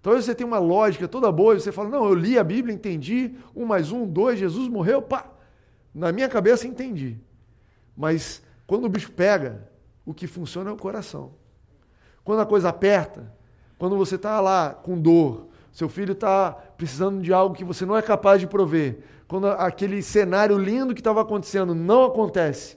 [0.02, 2.74] Talvez você tenha uma lógica toda boa e você fala, não, eu li a Bíblia,
[2.74, 5.30] entendi, um mais um, dois, Jesus morreu, pá.
[5.94, 7.18] Na minha cabeça entendi.
[7.96, 9.70] Mas quando o bicho pega,
[10.04, 11.34] o que funciona é o coração.
[12.24, 13.32] Quando a coisa aperta,
[13.78, 15.47] quando você está lá com dor,
[15.78, 20.02] seu filho está precisando de algo que você não é capaz de prover, quando aquele
[20.02, 22.76] cenário lindo que estava acontecendo não acontece,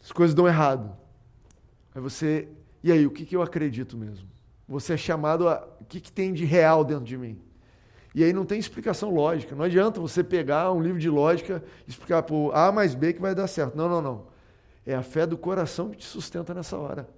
[0.00, 0.96] as coisas dão errado.
[1.92, 2.46] Aí você
[2.84, 4.28] E aí, o que, que eu acredito mesmo?
[4.68, 5.68] Você é chamado a.
[5.80, 7.36] O que, que tem de real dentro de mim?
[8.14, 9.56] E aí não tem explicação lógica.
[9.56, 13.20] Não adianta você pegar um livro de lógica e explicar por A mais B que
[13.20, 13.76] vai dar certo.
[13.76, 14.26] Não, não, não.
[14.86, 17.08] É a fé do coração que te sustenta nessa hora.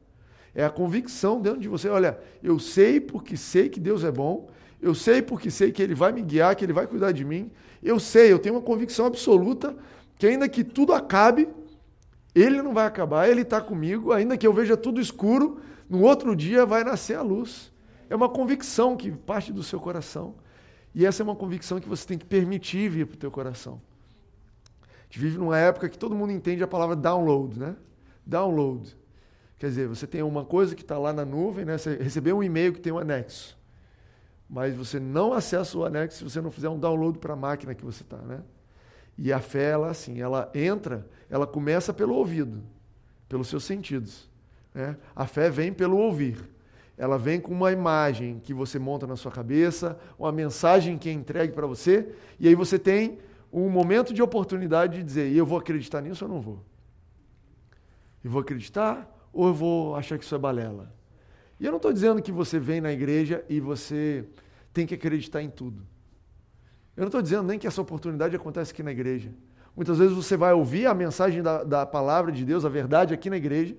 [0.58, 1.88] É a convicção dentro de você.
[1.88, 4.50] Olha, eu sei porque sei que Deus é bom.
[4.82, 7.48] Eu sei porque sei que Ele vai me guiar, que Ele vai cuidar de mim.
[7.80, 9.76] Eu sei, eu tenho uma convicção absoluta
[10.18, 11.48] que ainda que tudo acabe,
[12.34, 14.10] Ele não vai acabar, Ele está comigo.
[14.10, 17.72] Ainda que eu veja tudo escuro, no outro dia vai nascer a luz.
[18.10, 20.34] É uma convicção que parte do seu coração.
[20.92, 23.80] E essa é uma convicção que você tem que permitir vir para o teu coração.
[24.82, 27.76] A gente vive numa época que todo mundo entende a palavra download, né?
[28.26, 28.98] Download.
[29.58, 31.76] Quer dizer, você tem uma coisa que está lá na nuvem, né?
[31.76, 33.58] Você recebeu um e-mail que tem um anexo.
[34.48, 37.74] Mas você não acessa o anexo se você não fizer um download para a máquina
[37.74, 38.40] que você está, né?
[39.16, 42.62] E a fé, ela assim, ela entra, ela começa pelo ouvido,
[43.28, 44.30] pelos seus sentidos.
[44.72, 44.96] Né?
[45.14, 46.38] A fé vem pelo ouvir.
[46.96, 51.12] Ela vem com uma imagem que você monta na sua cabeça, uma mensagem que é
[51.12, 53.18] entregue para você, e aí você tem
[53.52, 56.64] um momento de oportunidade de dizer: eu vou acreditar nisso ou não vou?
[58.22, 60.92] Eu vou acreditar ou eu vou achar que isso é balela?
[61.60, 64.24] E eu não estou dizendo que você vem na igreja e você
[64.72, 65.86] tem que acreditar em tudo.
[66.96, 69.32] Eu não estou dizendo nem que essa oportunidade acontece aqui na igreja.
[69.74, 73.30] Muitas vezes você vai ouvir a mensagem da, da palavra de Deus, a verdade aqui
[73.30, 73.76] na igreja,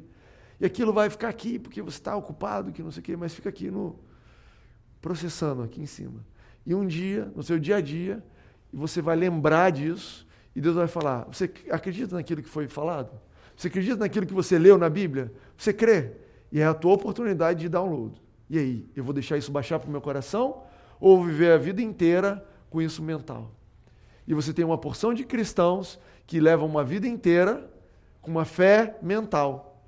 [0.59, 3.33] e aquilo vai ficar aqui porque você está ocupado, que não sei o quê, mas
[3.33, 3.99] fica aqui no
[5.01, 6.25] processando aqui em cima.
[6.65, 8.23] E um dia, no seu dia a dia,
[8.71, 13.11] você vai lembrar disso e Deus vai falar: Você acredita naquilo que foi falado?
[13.59, 15.33] Você acredita naquilo que você leu na Bíblia?
[15.57, 16.13] Você crê?
[16.49, 18.15] E é a tua oportunidade de download.
[18.49, 20.63] E aí, eu vou deixar isso baixar para o meu coração
[20.97, 23.51] ou viver a vida inteira com isso mental?
[24.25, 27.69] E você tem uma porção de cristãos que levam uma vida inteira
[28.21, 29.83] com uma fé mental.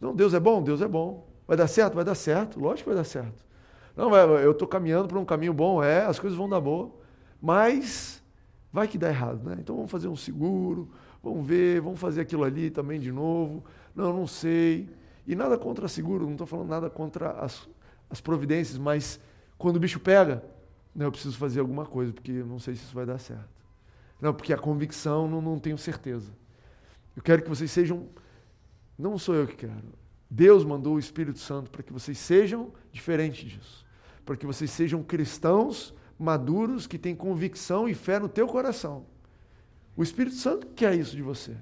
[0.00, 0.62] Não, Deus é bom?
[0.62, 1.28] Deus é bom.
[1.44, 1.94] Vai dar certo?
[1.94, 2.60] Vai dar certo.
[2.60, 3.44] Lógico que vai dar certo.
[3.96, 6.94] Não, eu estou caminhando para um caminho bom, é, as coisas vão dar boa.
[7.42, 8.22] Mas
[8.72, 9.56] vai que dá errado, né?
[9.58, 10.88] Então vamos fazer um seguro,
[11.22, 13.64] Vamos ver, vamos fazer aquilo ali também de novo.
[13.94, 14.88] Não, não sei.
[15.26, 17.68] E nada contra seguro, não estou falando nada contra as,
[18.08, 19.20] as providências, mas
[19.58, 20.42] quando o bicho pega,
[20.94, 23.48] não, eu preciso fazer alguma coisa, porque eu não sei se isso vai dar certo.
[24.20, 26.32] Não, porque a convicção não, não tenho certeza.
[27.14, 28.08] Eu quero que vocês sejam.
[28.98, 29.92] Não sou eu que quero.
[30.30, 33.86] Deus mandou o Espírito Santo para que vocês sejam diferentes disso.
[34.24, 39.06] Para que vocês sejam cristãos maduros que têm convicção e fé no teu coração.
[39.98, 41.56] O Espírito Santo quer isso de você,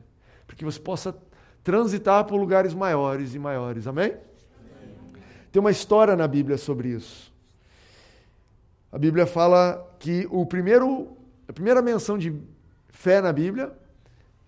[0.46, 1.16] para que você possa
[1.64, 3.86] transitar por lugares maiores e maiores.
[3.86, 4.08] Amém?
[4.10, 5.22] Amém?
[5.50, 7.32] Tem uma história na Bíblia sobre isso.
[8.92, 11.16] A Bíblia fala que o primeiro,
[11.48, 12.38] a primeira menção de
[12.90, 13.72] fé na Bíblia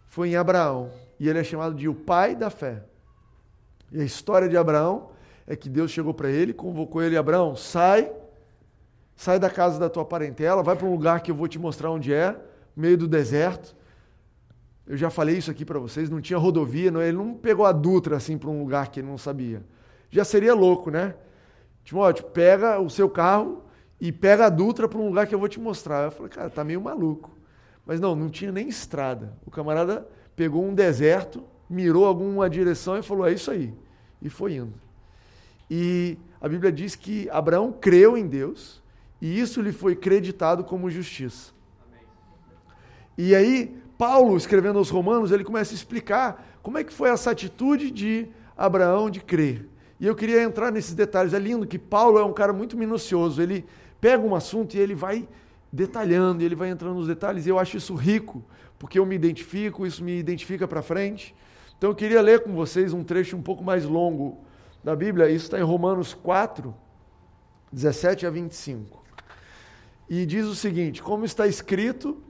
[0.07, 2.83] foi em Abraão, e ele é chamado de o pai da fé.
[3.90, 5.12] E a história de Abraão
[5.46, 8.12] é que Deus chegou para ele, convocou ele, Abraão, sai,
[9.16, 11.90] sai da casa da tua parentela, vai para um lugar que eu vou te mostrar
[11.90, 12.38] onde é,
[12.79, 13.77] meio do deserto.
[14.87, 17.73] Eu já falei isso aqui para vocês, não tinha rodovia, não, ele não pegou a
[17.73, 19.62] Dutra assim para um lugar que ele não sabia.
[20.11, 21.14] Já seria louco, né?
[21.85, 23.64] Timóteo, pega o seu carro
[24.01, 26.05] e pega a Dutra para um lugar que eu vou te mostrar.
[26.05, 27.37] Eu falei, cara, tá meio maluco.
[27.85, 29.35] Mas não, não tinha nem estrada.
[29.45, 33.75] O camarada pegou um deserto, mirou alguma direção e falou, é isso aí.
[34.23, 34.75] E foi indo.
[35.71, 38.83] E a Bíblia diz que Abraão creu em Deus
[39.21, 41.58] e isso lhe foi creditado como justiça.
[43.18, 47.33] E aí, Paulo, escrevendo aos Romanos, ele começa a explicar como é que foi essa
[47.33, 49.68] atitude de Abraão de crer.
[49.98, 51.35] E eu queria entrar nesses detalhes.
[51.35, 53.42] É lindo que Paulo é um cara muito minucioso.
[53.42, 53.66] Ele
[54.00, 55.28] pega um assunto e ele vai
[55.72, 57.44] detalhando, ele vai entrando nos detalhes.
[57.44, 58.44] E eu acho isso rico,
[58.78, 61.35] porque eu me identifico, isso me identifica para frente.
[61.76, 64.38] Então eu queria ler com vocês um trecho um pouco mais longo
[64.85, 65.28] da Bíblia.
[65.28, 66.72] Isso está em Romanos 4,
[67.72, 69.02] 17 a 25.
[70.09, 72.22] E diz o seguinte: Como está escrito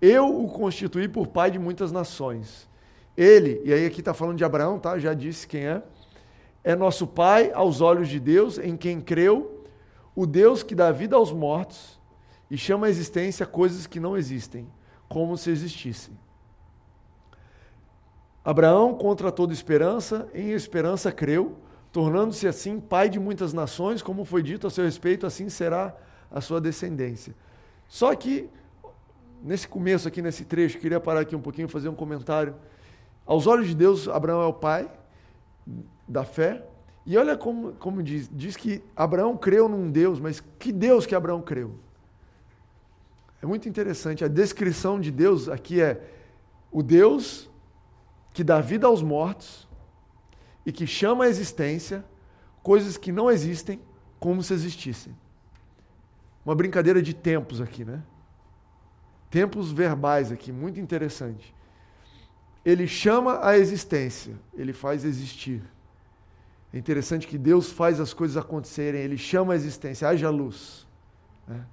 [0.00, 2.68] eu o constituí por pai de muitas nações.
[3.16, 4.98] Ele, e aí aqui está falando de Abraão, tá?
[4.98, 5.82] Já disse quem é.
[6.62, 9.64] É nosso pai aos olhos de Deus, em quem creu,
[10.14, 11.98] o Deus que dá vida aos mortos
[12.50, 14.66] e chama à existência coisas que não existem,
[15.08, 16.16] como se existissem.
[18.44, 21.56] Abraão, contra toda esperança, em esperança creu,
[21.90, 25.96] tornando-se assim pai de muitas nações, como foi dito a seu respeito, assim será
[26.30, 27.34] a sua descendência.
[27.88, 28.48] Só que
[29.42, 32.54] nesse começo aqui, nesse trecho, queria parar aqui um pouquinho fazer um comentário.
[33.24, 34.90] Aos olhos de Deus, Abraão é o pai
[36.06, 36.64] da fé.
[37.04, 41.14] E olha como, como diz, diz que Abraão creu num Deus, mas que Deus que
[41.14, 41.78] Abraão creu?
[43.40, 44.24] É muito interessante.
[44.24, 46.02] A descrição de Deus aqui é
[46.70, 47.48] o Deus
[48.32, 49.68] que dá vida aos mortos
[50.64, 52.04] e que chama a existência
[52.62, 53.80] coisas que não existem
[54.18, 55.16] como se existissem.
[56.44, 58.02] Uma brincadeira de tempos aqui, né?
[59.36, 61.54] Tempos verbais aqui, muito interessante.
[62.64, 65.62] Ele chama a existência, ele faz existir.
[66.72, 70.86] É interessante que Deus faz as coisas acontecerem, ele chama a existência, haja luz.
[71.46, 71.66] Né?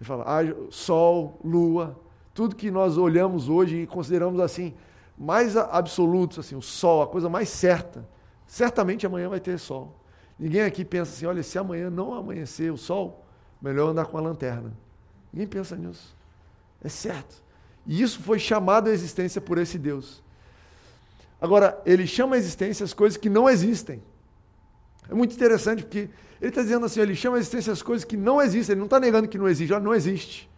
[0.00, 2.00] Ele fala, haja sol, lua,
[2.32, 4.72] tudo que nós olhamos hoje e consideramos assim,
[5.18, 8.08] mais absolutos, assim, o sol, a coisa mais certa.
[8.46, 9.94] Certamente amanhã vai ter sol.
[10.38, 13.26] Ninguém aqui pensa assim, olha, se amanhã não amanhecer o sol,
[13.60, 14.72] melhor andar com a lanterna.
[15.30, 16.13] Ninguém pensa nisso.
[16.84, 17.42] É certo.
[17.86, 20.22] E isso foi chamado à existência por esse Deus.
[21.40, 24.02] Agora, ele chama à existência as coisas que não existem.
[25.08, 26.08] É muito interessante porque
[26.40, 28.74] ele está dizendo assim, ele chama à existência as coisas que não existem.
[28.74, 29.72] Ele não está negando que não existe.
[29.72, 30.50] Olha, não existe.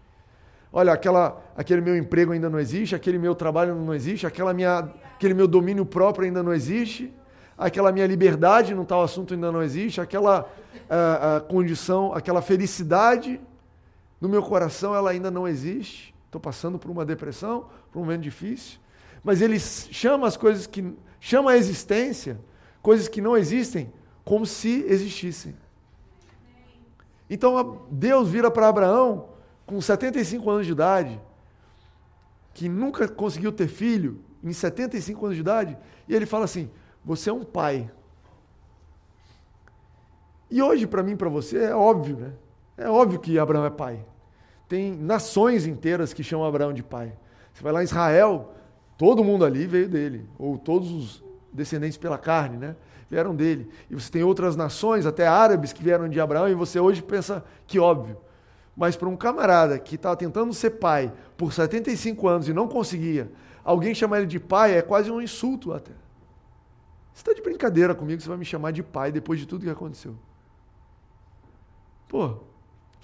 [0.72, 4.90] Olha, aquela, aquele meu emprego ainda não existe, aquele meu trabalho não existe, aquela minha,
[5.14, 7.12] aquele meu domínio próprio ainda não existe,
[7.56, 10.50] aquela minha liberdade no tal assunto ainda não existe, aquela
[10.90, 13.40] a, a condição, aquela felicidade
[14.20, 16.15] no meu coração ela ainda não existe.
[16.36, 18.78] Estou passando por uma depressão, por um momento difícil.
[19.24, 20.94] Mas ele chama as coisas que.
[21.18, 22.38] chama a existência,
[22.82, 23.90] coisas que não existem,
[24.22, 25.56] como se existissem.
[27.30, 29.30] Então Deus vira para Abraão
[29.64, 31.18] com 75 anos de idade,
[32.52, 36.70] que nunca conseguiu ter filho, em 75 anos de idade, e ele fala assim:
[37.02, 37.90] Você é um pai.
[40.50, 42.32] E hoje, para mim para você, é óbvio, né?
[42.76, 44.04] É óbvio que Abraão é pai.
[44.68, 47.12] Tem nações inteiras que chamam Abraão de pai.
[47.52, 48.52] Você vai lá em Israel,
[48.98, 52.76] todo mundo ali veio dele, ou todos os descendentes pela carne, né?
[53.08, 53.70] Vieram dele.
[53.88, 57.44] E você tem outras nações, até árabes, que vieram de Abraão, e você hoje pensa
[57.66, 58.16] que óbvio.
[58.76, 63.32] Mas para um camarada que estava tentando ser pai por 75 anos e não conseguia,
[63.64, 65.92] alguém chamar ele de pai é quase um insulto até.
[67.14, 69.70] Você está de brincadeira comigo, você vai me chamar de pai depois de tudo que
[69.70, 70.14] aconteceu.
[72.06, 72.36] Pô,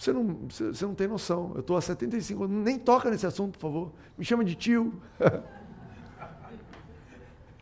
[0.03, 1.53] você não, você, não tem noção.
[1.55, 3.93] Eu estou há 75 anos, nem toca nesse assunto, por favor.
[4.19, 5.01] Me chama de tio.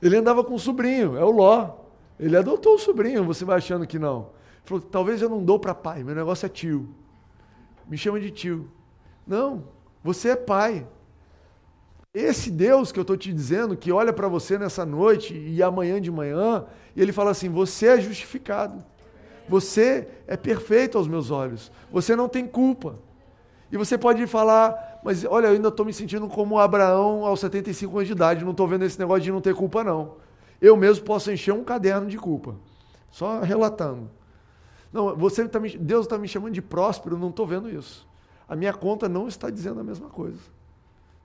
[0.00, 1.76] Ele andava com um sobrinho, é o Ló.
[2.18, 4.20] Ele adotou o sobrinho, você vai achando que não.
[4.20, 6.88] Ele falou, talvez eu não dou para pai, meu negócio é tio.
[7.86, 8.70] Me chama de tio.
[9.26, 9.64] Não,
[10.02, 10.86] você é pai.
[12.14, 16.00] Esse Deus que eu estou te dizendo, que olha para você nessa noite e amanhã
[16.00, 16.64] de manhã,
[16.96, 18.82] e ele fala assim: você é justificado.
[19.50, 21.72] Você é perfeito aos meus olhos.
[21.90, 23.00] Você não tem culpa.
[23.72, 27.96] E você pode falar, mas olha, eu ainda estou me sentindo como Abraão aos 75
[27.96, 30.16] anos de idade, não estou vendo esse negócio de não ter culpa, não.
[30.62, 32.54] Eu mesmo posso encher um caderno de culpa.
[33.10, 34.08] Só relatando.
[34.92, 38.06] Não, você tá me, Deus está me chamando de próspero, não estou vendo isso.
[38.48, 40.38] A minha conta não está dizendo a mesma coisa.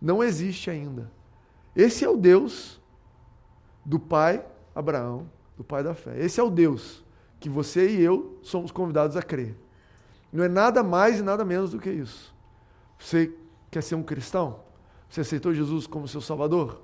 [0.01, 1.11] Não existe ainda.
[1.75, 2.81] Esse é o Deus
[3.85, 6.19] do pai Abraão, do pai da fé.
[6.19, 7.04] Esse é o Deus
[7.45, 9.55] que você e eu somos convidados a crer.
[10.33, 12.33] Não é nada mais e nada menos do que isso.
[12.97, 13.31] Você
[13.69, 14.61] quer ser um cristão?
[15.07, 16.81] Você aceitou Jesus como seu Salvador?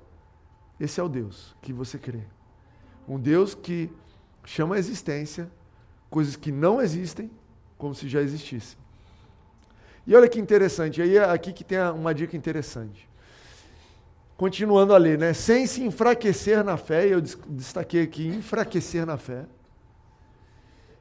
[0.78, 2.20] Esse é o Deus que você crê.
[3.08, 3.90] Um Deus que
[4.44, 5.50] chama a existência
[6.08, 7.28] coisas que não existem
[7.76, 8.78] como se já existissem.
[10.06, 13.08] E olha que interessante, aí é aqui que tem uma dica interessante.
[14.36, 15.32] Continuando a ler, né?
[15.32, 19.44] Sem se enfraquecer na fé, eu destaquei aqui enfraquecer na fé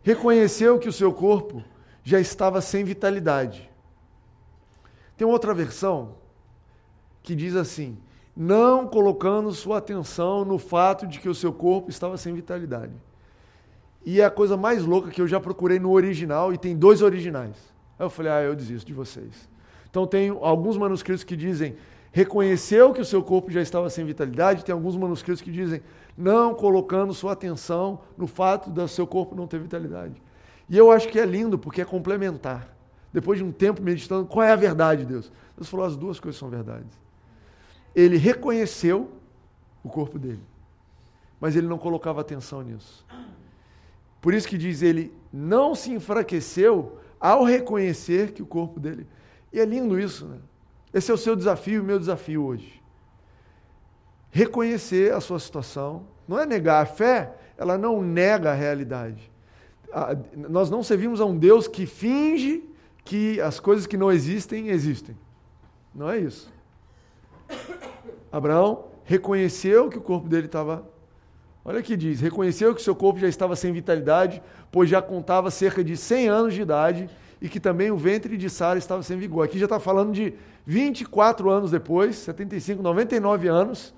[0.03, 1.63] reconheceu que o seu corpo
[2.03, 3.69] já estava sem vitalidade.
[5.15, 6.15] Tem outra versão
[7.21, 7.97] que diz assim:
[8.35, 12.93] não colocando sua atenção no fato de que o seu corpo estava sem vitalidade.
[14.03, 17.01] E é a coisa mais louca que eu já procurei no original, e tem dois
[17.01, 17.55] originais.
[17.99, 19.47] Aí eu falei, ah, eu desisto de vocês.
[19.89, 21.75] Então tem alguns manuscritos que dizem,
[22.11, 25.81] reconheceu que o seu corpo já estava sem vitalidade, tem alguns manuscritos que dizem,
[26.17, 30.21] não colocando sua atenção no fato do seu corpo não ter vitalidade.
[30.69, 32.67] E eu acho que é lindo porque é complementar.
[33.13, 35.31] Depois de um tempo meditando, qual é a verdade, Deus?
[35.57, 36.91] Deus falou: as duas coisas são verdades.
[37.93, 39.11] Ele reconheceu
[39.83, 40.41] o corpo dele,
[41.39, 43.05] mas ele não colocava atenção nisso.
[44.21, 49.07] Por isso que diz ele não se enfraqueceu ao reconhecer que o corpo dele.
[49.51, 50.37] E é lindo isso, né?
[50.93, 52.81] Esse é o seu desafio e o meu desafio hoje
[54.31, 56.81] reconhecer a sua situação, não é negar.
[56.81, 59.29] A fé, ela não nega a realidade.
[60.49, 62.63] Nós não servimos a um Deus que finge
[63.03, 65.17] que as coisas que não existem, existem.
[65.93, 66.51] Não é isso.
[68.31, 70.87] Abraão reconheceu que o corpo dele estava.
[71.65, 75.51] Olha o que diz: reconheceu que seu corpo já estava sem vitalidade, pois já contava
[75.51, 77.09] cerca de 100 anos de idade
[77.41, 79.43] e que também o ventre de Sara estava sem vigor.
[79.43, 80.33] Aqui já está falando de
[80.65, 83.93] 24 anos depois, 75, 99 anos,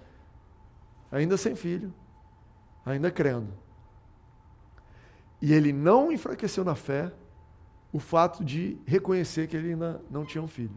[1.12, 1.94] ainda sem filho,
[2.86, 3.54] ainda crendo.
[5.42, 7.12] E ele não enfraqueceu na fé
[7.92, 10.76] o fato de reconhecer que ele ainda não tinha um filho.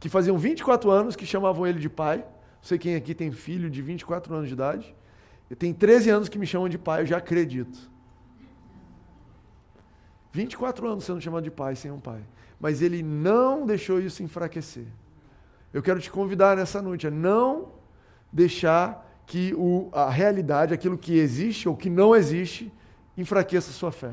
[0.00, 2.18] Que faziam 24 anos que chamavam ele de pai.
[2.18, 4.96] Não sei quem aqui tem filho de 24 anos de idade.
[5.48, 7.90] Eu tenho 13 anos que me chamam de pai, eu já acredito.
[10.36, 12.20] 24 anos sendo chamado de pai sem um pai.
[12.60, 14.86] Mas ele não deixou isso enfraquecer.
[15.72, 17.68] Eu quero te convidar nessa noite a não
[18.30, 22.72] deixar que o, a realidade, aquilo que existe ou que não existe,
[23.16, 24.12] enfraqueça a sua fé.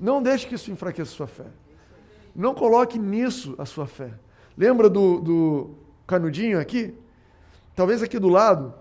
[0.00, 1.46] Não deixe que isso enfraqueça a sua fé.
[2.34, 4.12] Não coloque nisso a sua fé.
[4.56, 5.70] Lembra do, do
[6.06, 6.94] canudinho aqui?
[7.76, 8.74] Talvez aqui do lado.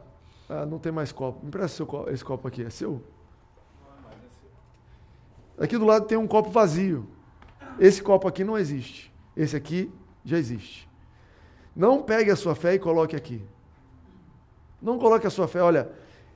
[0.50, 1.42] Ah, não tem mais copo.
[1.42, 2.64] Me empresta esse copo aqui.
[2.64, 3.02] É seu?
[5.58, 7.08] Aqui do lado tem um copo vazio.
[7.80, 9.14] Esse copo aqui não existe.
[9.36, 9.92] Esse aqui
[10.24, 10.88] já existe.
[11.76, 13.44] Não pegue a sua fé e coloque aqui.
[14.82, 15.92] Não coloque a sua fé, olha,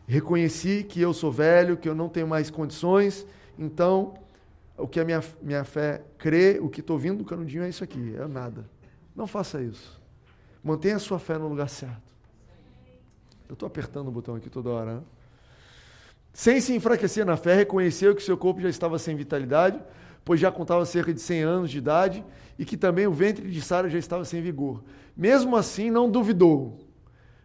[0.08, 3.26] reconheci que eu sou velho, que eu não tenho mais condições,
[3.58, 4.16] então
[4.78, 7.84] o que a minha, minha fé crê, o que estou vindo do canudinho é isso
[7.84, 8.68] aqui, é nada.
[9.16, 10.02] Não faça isso.
[10.64, 12.12] Mantenha a sua fé no lugar certo.
[13.48, 14.96] Eu estou apertando o botão aqui toda hora.
[14.96, 15.02] Né?
[16.34, 19.80] Sem se enfraquecer na fé, reconheceu que seu corpo já estava sem vitalidade,
[20.24, 22.24] pois já contava cerca de 100 anos de idade,
[22.58, 24.84] e que também o ventre de Sara já estava sem vigor.
[25.16, 26.80] Mesmo assim, não duvidou,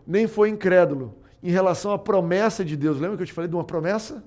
[0.07, 2.99] nem foi incrédulo em relação à promessa de Deus.
[3.01, 4.25] Lembra que eu te falei de uma promessa?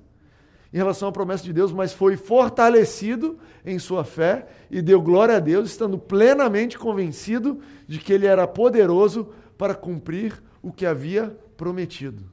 [0.72, 5.36] Em relação à promessa de Deus, mas foi fortalecido em sua fé e deu glória
[5.36, 11.36] a Deus, estando plenamente convencido de que ele era poderoso para cumprir o que havia
[11.58, 12.24] prometido.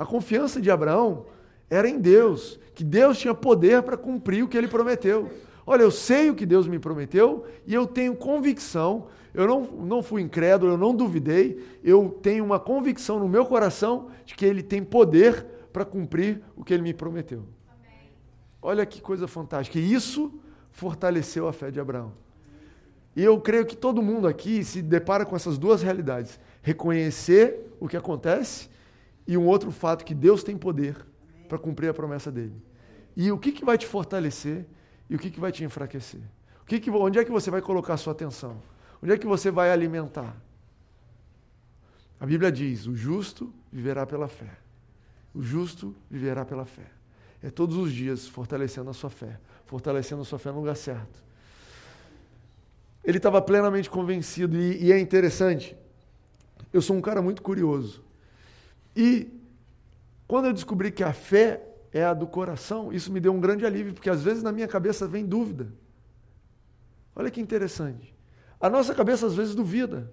[0.00, 1.26] A confiança de Abraão
[1.68, 5.30] era em Deus, que Deus tinha poder para cumprir o que ele prometeu.
[5.66, 10.02] Olha, eu sei o que Deus me prometeu e eu tenho convicção eu não, não
[10.02, 14.62] fui incrédulo, eu não duvidei, eu tenho uma convicção no meu coração de que Ele
[14.62, 17.44] tem poder para cumprir o que Ele me prometeu.
[17.68, 18.10] Amém.
[18.60, 19.78] Olha que coisa fantástica.
[19.78, 20.32] E isso
[20.72, 22.12] fortaleceu a fé de Abraão.
[23.14, 27.88] E eu creio que todo mundo aqui se depara com essas duas realidades: reconhecer o
[27.88, 28.68] que acontece
[29.30, 31.06] e um outro fato que Deus tem poder
[31.48, 32.60] para cumprir a promessa dele.
[33.16, 34.66] E o que, que vai te fortalecer
[35.08, 36.20] e o que, que vai te enfraquecer?
[36.62, 38.60] O que que, onde é que você vai colocar a sua atenção?
[39.00, 40.36] Onde é que você vai alimentar?
[42.18, 44.50] A Bíblia diz: o justo viverá pela fé.
[45.32, 46.90] O justo viverá pela fé.
[47.40, 51.22] É todos os dias fortalecendo a sua fé, fortalecendo a sua fé no lugar certo.
[53.04, 55.76] Ele estava plenamente convencido, e, e é interessante.
[56.72, 58.09] Eu sou um cara muito curioso.
[58.94, 59.30] E
[60.26, 61.62] quando eu descobri que a fé
[61.92, 64.68] é a do coração, isso me deu um grande alívio, porque às vezes na minha
[64.68, 65.72] cabeça vem dúvida.
[67.14, 68.14] Olha que interessante.
[68.60, 70.12] A nossa cabeça às vezes duvida.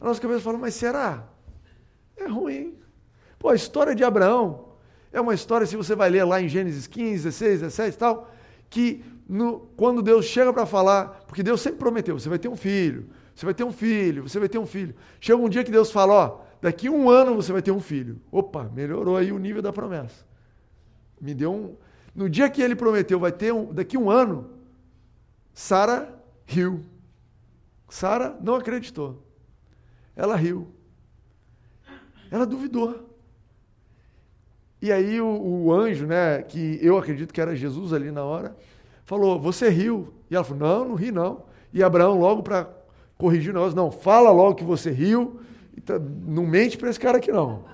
[0.00, 1.28] A nossa cabeça fala, mas será?
[2.16, 2.78] É ruim.
[3.38, 4.74] Pô, a história de Abraão
[5.12, 8.30] é uma história, se você vai ler lá em Gênesis 15, 16, 17 e tal,
[8.68, 12.56] que no, quando Deus chega para falar, porque Deus sempre prometeu, você vai ter um
[12.56, 14.94] filho, você vai ter um filho, você vai ter um filho.
[15.20, 18.18] Chega um dia que Deus fala, ó, daqui um ano você vai ter um filho.
[18.32, 20.24] Opa, melhorou aí o nível da promessa.
[21.20, 21.76] Me deu um.
[22.14, 24.48] No dia que ele prometeu, vai ter um, daqui um ano,
[25.52, 26.80] Sara riu.
[27.86, 29.22] Sara não acreditou.
[30.16, 30.68] Ela riu.
[32.30, 33.10] Ela duvidou.
[34.80, 38.56] E aí o, o, anjo, né, que eu acredito que era Jesus ali na hora,
[39.04, 41.44] falou: "Você riu?" E ela falou: "Não, não ri não."
[41.74, 42.70] E Abraão logo para
[43.18, 45.40] corrigir nós, não, fala logo que você riu,
[45.80, 47.64] tá, não mente para esse cara aqui não.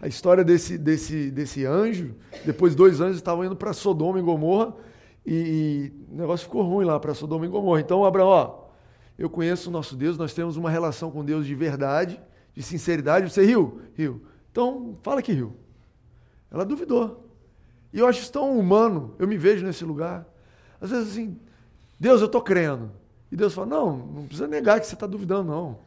[0.00, 4.74] A história desse, desse, desse anjo, depois dois anjos estavam indo para Sodoma e Gomorra,
[5.24, 7.80] e, e o negócio ficou ruim lá para Sodoma e Gomorra.
[7.80, 8.62] Então, Abraão, ó,
[9.16, 12.20] eu conheço o nosso Deus, nós temos uma relação com Deus de verdade,
[12.52, 13.30] de sinceridade.
[13.30, 13.80] Você riu?
[13.94, 14.22] Riu.
[14.50, 15.54] Então, fala que riu.
[16.50, 17.28] Ela duvidou.
[17.92, 20.26] E eu acho isso tão humano, eu me vejo nesse lugar.
[20.80, 21.38] Às vezes assim,
[22.00, 22.90] Deus, eu estou crendo.
[23.32, 25.78] E Deus fala, não, não precisa negar que você está duvidando, não.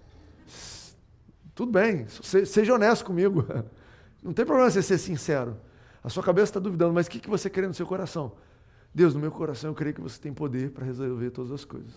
[1.53, 3.45] Tudo bem, seja honesto comigo.
[4.21, 5.55] Não tem problema você ser sincero.
[6.03, 8.31] A sua cabeça está duvidando, mas o que, que você crê no seu coração?
[8.91, 11.93] Deus, no meu coração eu creio que você tem poder para resolver todas as coisas.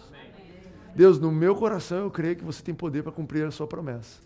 [0.95, 4.21] Deus, no meu coração eu creio que você tem poder para cumprir a sua promessa.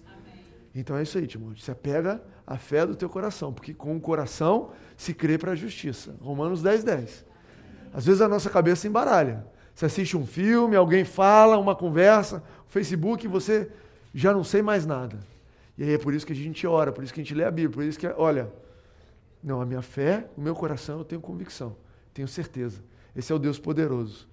[0.75, 1.63] Então é isso aí, Timóteo.
[1.63, 5.55] Você apega a fé do teu coração, porque com o coração se crê para a
[5.55, 6.17] justiça.
[6.21, 7.25] Romanos 10, 10.
[7.95, 9.47] Às vezes a nossa cabeça embaralha.
[9.75, 13.71] Você assiste um filme, alguém fala, uma conversa, Facebook, você
[14.15, 15.19] já não sei mais nada.
[15.77, 17.45] E aí é por isso que a gente ora, por isso que a gente lê
[17.45, 18.53] a Bíblia, por isso que, olha,
[19.43, 21.77] não, a minha fé, o meu coração, eu tenho convicção.
[22.15, 22.83] Tenho certeza.
[23.17, 24.29] Esse é o Deus poderoso.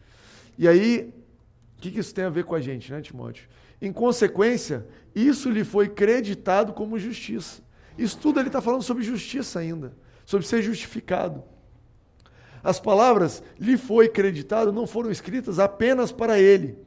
[0.57, 1.13] E aí,
[1.77, 3.47] o que, isso tem a ver com a gente, né, Timóteo?
[3.81, 4.85] Em consequência,
[5.15, 7.61] isso lhe foi creditado como justiça.
[7.97, 9.93] Isso tudo ele está falando sobre justiça ainda.
[10.25, 11.43] sobre ser justificado.
[12.63, 16.77] As palavras lhe foi creditado não foram escritas apenas para ele,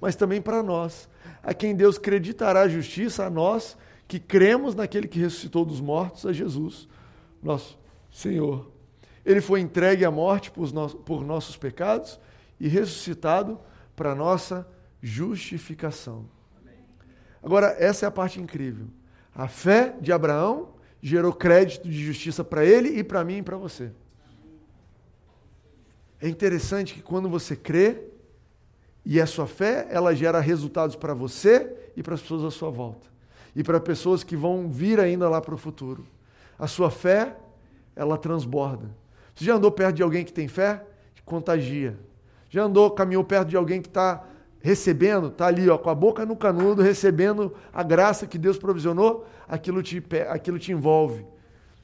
[0.00, 1.08] mas também para nós,
[1.42, 3.76] a quem Deus creditará a justiça a nós
[4.08, 6.88] que cremos naquele que ressuscitou dos mortos, a Jesus,
[7.42, 7.78] nosso
[8.12, 8.70] Senhor.
[9.24, 10.70] Ele foi entregue à morte por,
[11.04, 12.20] por nossos pecados
[12.60, 13.58] e ressuscitado
[13.94, 14.66] para nossa
[15.02, 16.26] justificação.
[17.42, 18.86] Agora, essa é a parte incrível.
[19.34, 23.56] A fé de Abraão gerou crédito de justiça para ele e para mim e para
[23.56, 23.92] você.
[26.20, 28.02] É interessante que quando você crê,
[29.04, 32.70] e a sua fé, ela gera resultados para você e para as pessoas à sua
[32.70, 33.06] volta.
[33.54, 36.04] E para pessoas que vão vir ainda lá para o futuro.
[36.58, 37.36] A sua fé,
[37.94, 38.90] ela transborda.
[39.32, 40.84] Você já andou perto de alguém que tem fé?
[41.24, 41.96] Contagia.
[42.50, 44.24] Já andou, caminhou perto de alguém que está
[44.60, 49.24] recebendo, está ali ó, com a boca no canudo, recebendo a graça que Deus provisionou,
[49.46, 51.24] aquilo te, aquilo te envolve.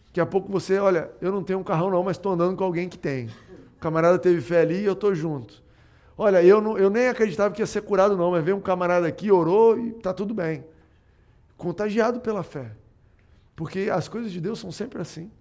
[0.06, 2.64] Daqui a pouco você, olha, eu não tenho um carrão não, mas estou andando com
[2.64, 3.28] alguém que tem.
[3.82, 5.60] Camarada teve fé ali e eu estou junto.
[6.16, 9.08] Olha, eu, não, eu nem acreditava que ia ser curado não, mas veio um camarada
[9.08, 10.64] aqui, orou e está tudo bem.
[11.56, 12.70] Contagiado pela fé.
[13.56, 15.32] Porque as coisas de Deus são sempre assim.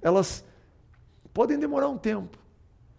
[0.00, 0.42] Elas
[1.34, 2.38] podem demorar um tempo.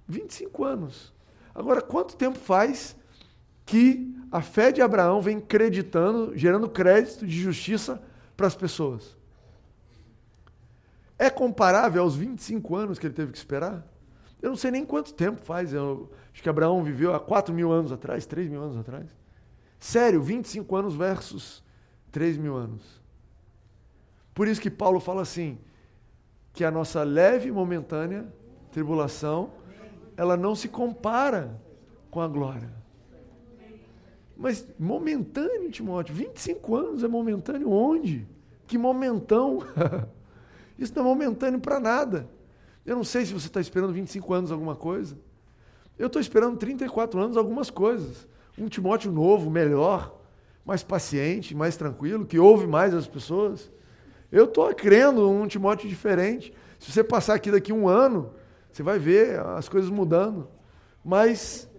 [0.08, 1.12] 25 anos.
[1.56, 2.96] Agora, quanto tempo faz
[3.66, 8.00] que a fé de Abraão vem creditando, gerando crédito de justiça
[8.38, 9.18] para as pessoas.
[11.18, 13.89] É comparável aos 25 anos que ele teve que esperar?
[14.42, 15.74] Eu não sei nem quanto tempo faz.
[15.74, 19.06] Eu, acho que Abraão viveu há 4 mil anos atrás, 3 mil anos atrás.
[19.80, 21.64] Sério, 25 anos versus
[22.12, 23.02] 3 mil anos.
[24.34, 25.58] Por isso que Paulo fala assim:
[26.54, 28.28] que a nossa leve e momentânea
[28.72, 29.52] tribulação,
[30.16, 31.60] ela não se compara
[32.10, 32.70] com a glória.
[34.38, 38.26] Mas momentâneo, Timóteo, 25 anos é momentâneo onde?
[38.68, 39.60] Que momentão!
[40.80, 42.30] Isso não é momentâneo para nada.
[42.86, 45.18] Eu não sei se você está esperando 25 anos alguma coisa.
[45.98, 48.28] Eu estou esperando 34 anos algumas coisas.
[48.58, 50.18] Um Timóteo novo, melhor,
[50.66, 53.72] mais paciente, mais tranquilo, que ouve mais as pessoas.
[54.32, 56.54] Eu estou crendo um Timóteo diferente.
[56.80, 58.34] Se você passar aqui daqui um ano,
[58.72, 60.48] você vai ver as coisas mudando.
[61.04, 61.70] Mas,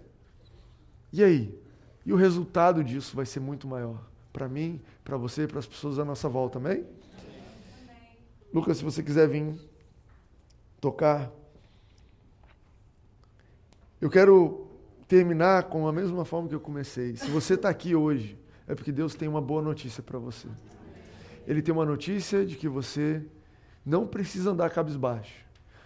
[1.11, 1.57] e aí?
[2.05, 4.01] E o resultado disso vai ser muito maior.
[4.33, 6.85] Para mim, para você e para as pessoas à nossa volta, amém?
[8.53, 9.57] Lucas, se você quiser vir
[10.81, 11.31] tocar.
[14.01, 14.67] Eu quero
[15.07, 17.15] terminar com a mesma forma que eu comecei.
[17.15, 18.35] Se você está aqui hoje,
[18.67, 20.47] é porque Deus tem uma boa notícia para você.
[21.47, 23.23] Ele tem uma notícia de que você
[23.85, 25.45] não precisa andar cabisbaixo,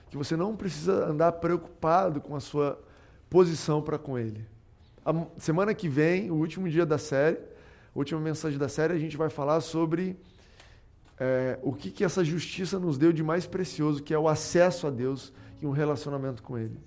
[0.10, 2.82] que você não precisa andar preocupado com a sua
[3.30, 4.46] posição para com Ele.
[5.04, 9.00] A semana que vem, o último dia da série, a última mensagem da série, a
[9.00, 10.18] gente vai falar sobre
[11.20, 14.88] é, o que, que essa justiça nos deu de mais precioso, que é o acesso
[14.88, 16.78] a Deus e um relacionamento com Ele.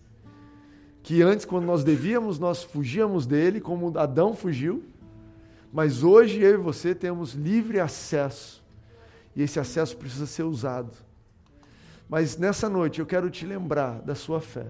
[1.03, 4.85] Que antes, quando nós devíamos, nós fugíamos dele, como Adão fugiu,
[5.73, 8.63] mas hoje eu e você temos livre acesso.
[9.35, 10.93] E esse acesso precisa ser usado.
[12.09, 14.67] Mas nessa noite eu quero te lembrar da sua fé.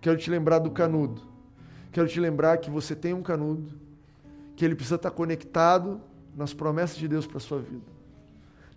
[0.00, 1.22] Quero te lembrar do canudo.
[1.90, 3.72] Quero te lembrar que você tem um canudo,
[4.54, 6.00] que ele precisa estar conectado
[6.36, 7.97] nas promessas de Deus para a sua vida.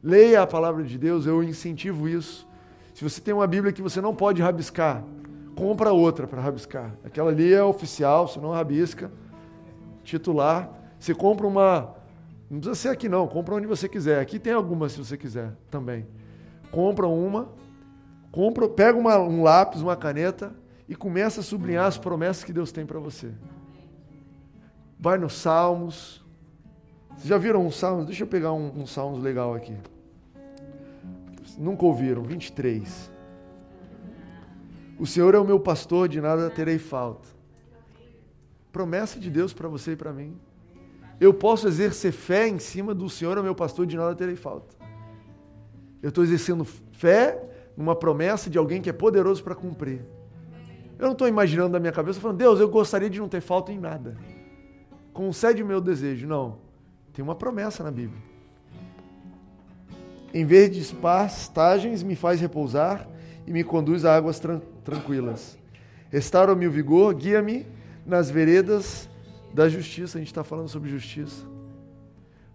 [0.03, 2.47] Leia a palavra de Deus, eu incentivo isso.
[2.93, 5.03] Se você tem uma Bíblia que você não pode rabiscar,
[5.55, 6.95] compra outra para rabiscar.
[7.03, 9.11] Aquela ali é oficial, você não rabisca.
[10.03, 10.69] Titular.
[10.99, 11.95] Você compra uma.
[12.49, 14.19] Não precisa ser aqui não, compra onde você quiser.
[14.19, 16.05] Aqui tem algumas se você quiser também.
[16.71, 17.49] Compra uma,
[18.31, 20.53] compra, pega uma, um lápis, uma caneta
[20.87, 23.31] e começa a sublinhar as promessas que Deus tem para você.
[24.99, 26.20] Vai nos Salmos.
[27.15, 28.05] Vocês já viram um Salmos?
[28.05, 29.75] Deixa eu pegar um, um Salmos legal aqui.
[31.57, 32.23] Nunca ouviram?
[32.23, 33.11] 23.
[34.97, 37.27] O Senhor é o meu pastor, de nada terei falta.
[38.71, 40.37] Promessa de Deus para você e para mim.
[41.19, 44.35] Eu posso exercer fé em cima do Senhor é o meu pastor, de nada terei
[44.35, 44.75] falta.
[46.01, 47.43] Eu estou exercendo fé
[47.77, 50.03] numa promessa de alguém que é poderoso para cumprir.
[50.97, 53.71] Eu não estou imaginando na minha cabeça falando, Deus, eu gostaria de não ter falta
[53.71, 54.17] em nada.
[55.13, 56.27] Concede o meu desejo.
[56.27, 56.59] Não.
[57.13, 58.21] Tem uma promessa na Bíblia.
[60.33, 63.07] Em vez de pastagens, me faz repousar
[63.45, 65.57] e me conduz a águas tran tranquilas.
[66.09, 67.65] Restaura-me o vigor, guia-me
[68.05, 69.09] nas veredas
[69.53, 70.17] da justiça.
[70.17, 71.45] A gente está falando sobre justiça.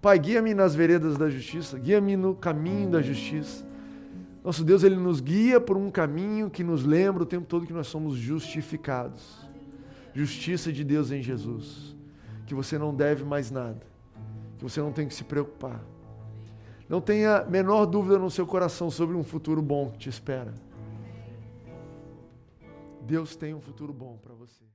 [0.00, 3.66] Pai, guia-me nas veredas da justiça, guia-me no caminho da justiça.
[4.44, 7.72] Nosso Deus, ele nos guia por um caminho que nos lembra o tempo todo que
[7.72, 9.44] nós somos justificados.
[10.14, 11.96] Justiça de Deus em Jesus.
[12.46, 13.95] Que você não deve mais nada.
[14.58, 15.80] Que você não tem que se preocupar.
[16.88, 20.54] Não tenha menor dúvida no seu coração sobre um futuro bom que te espera.
[23.02, 24.65] Deus tem um futuro bom para você.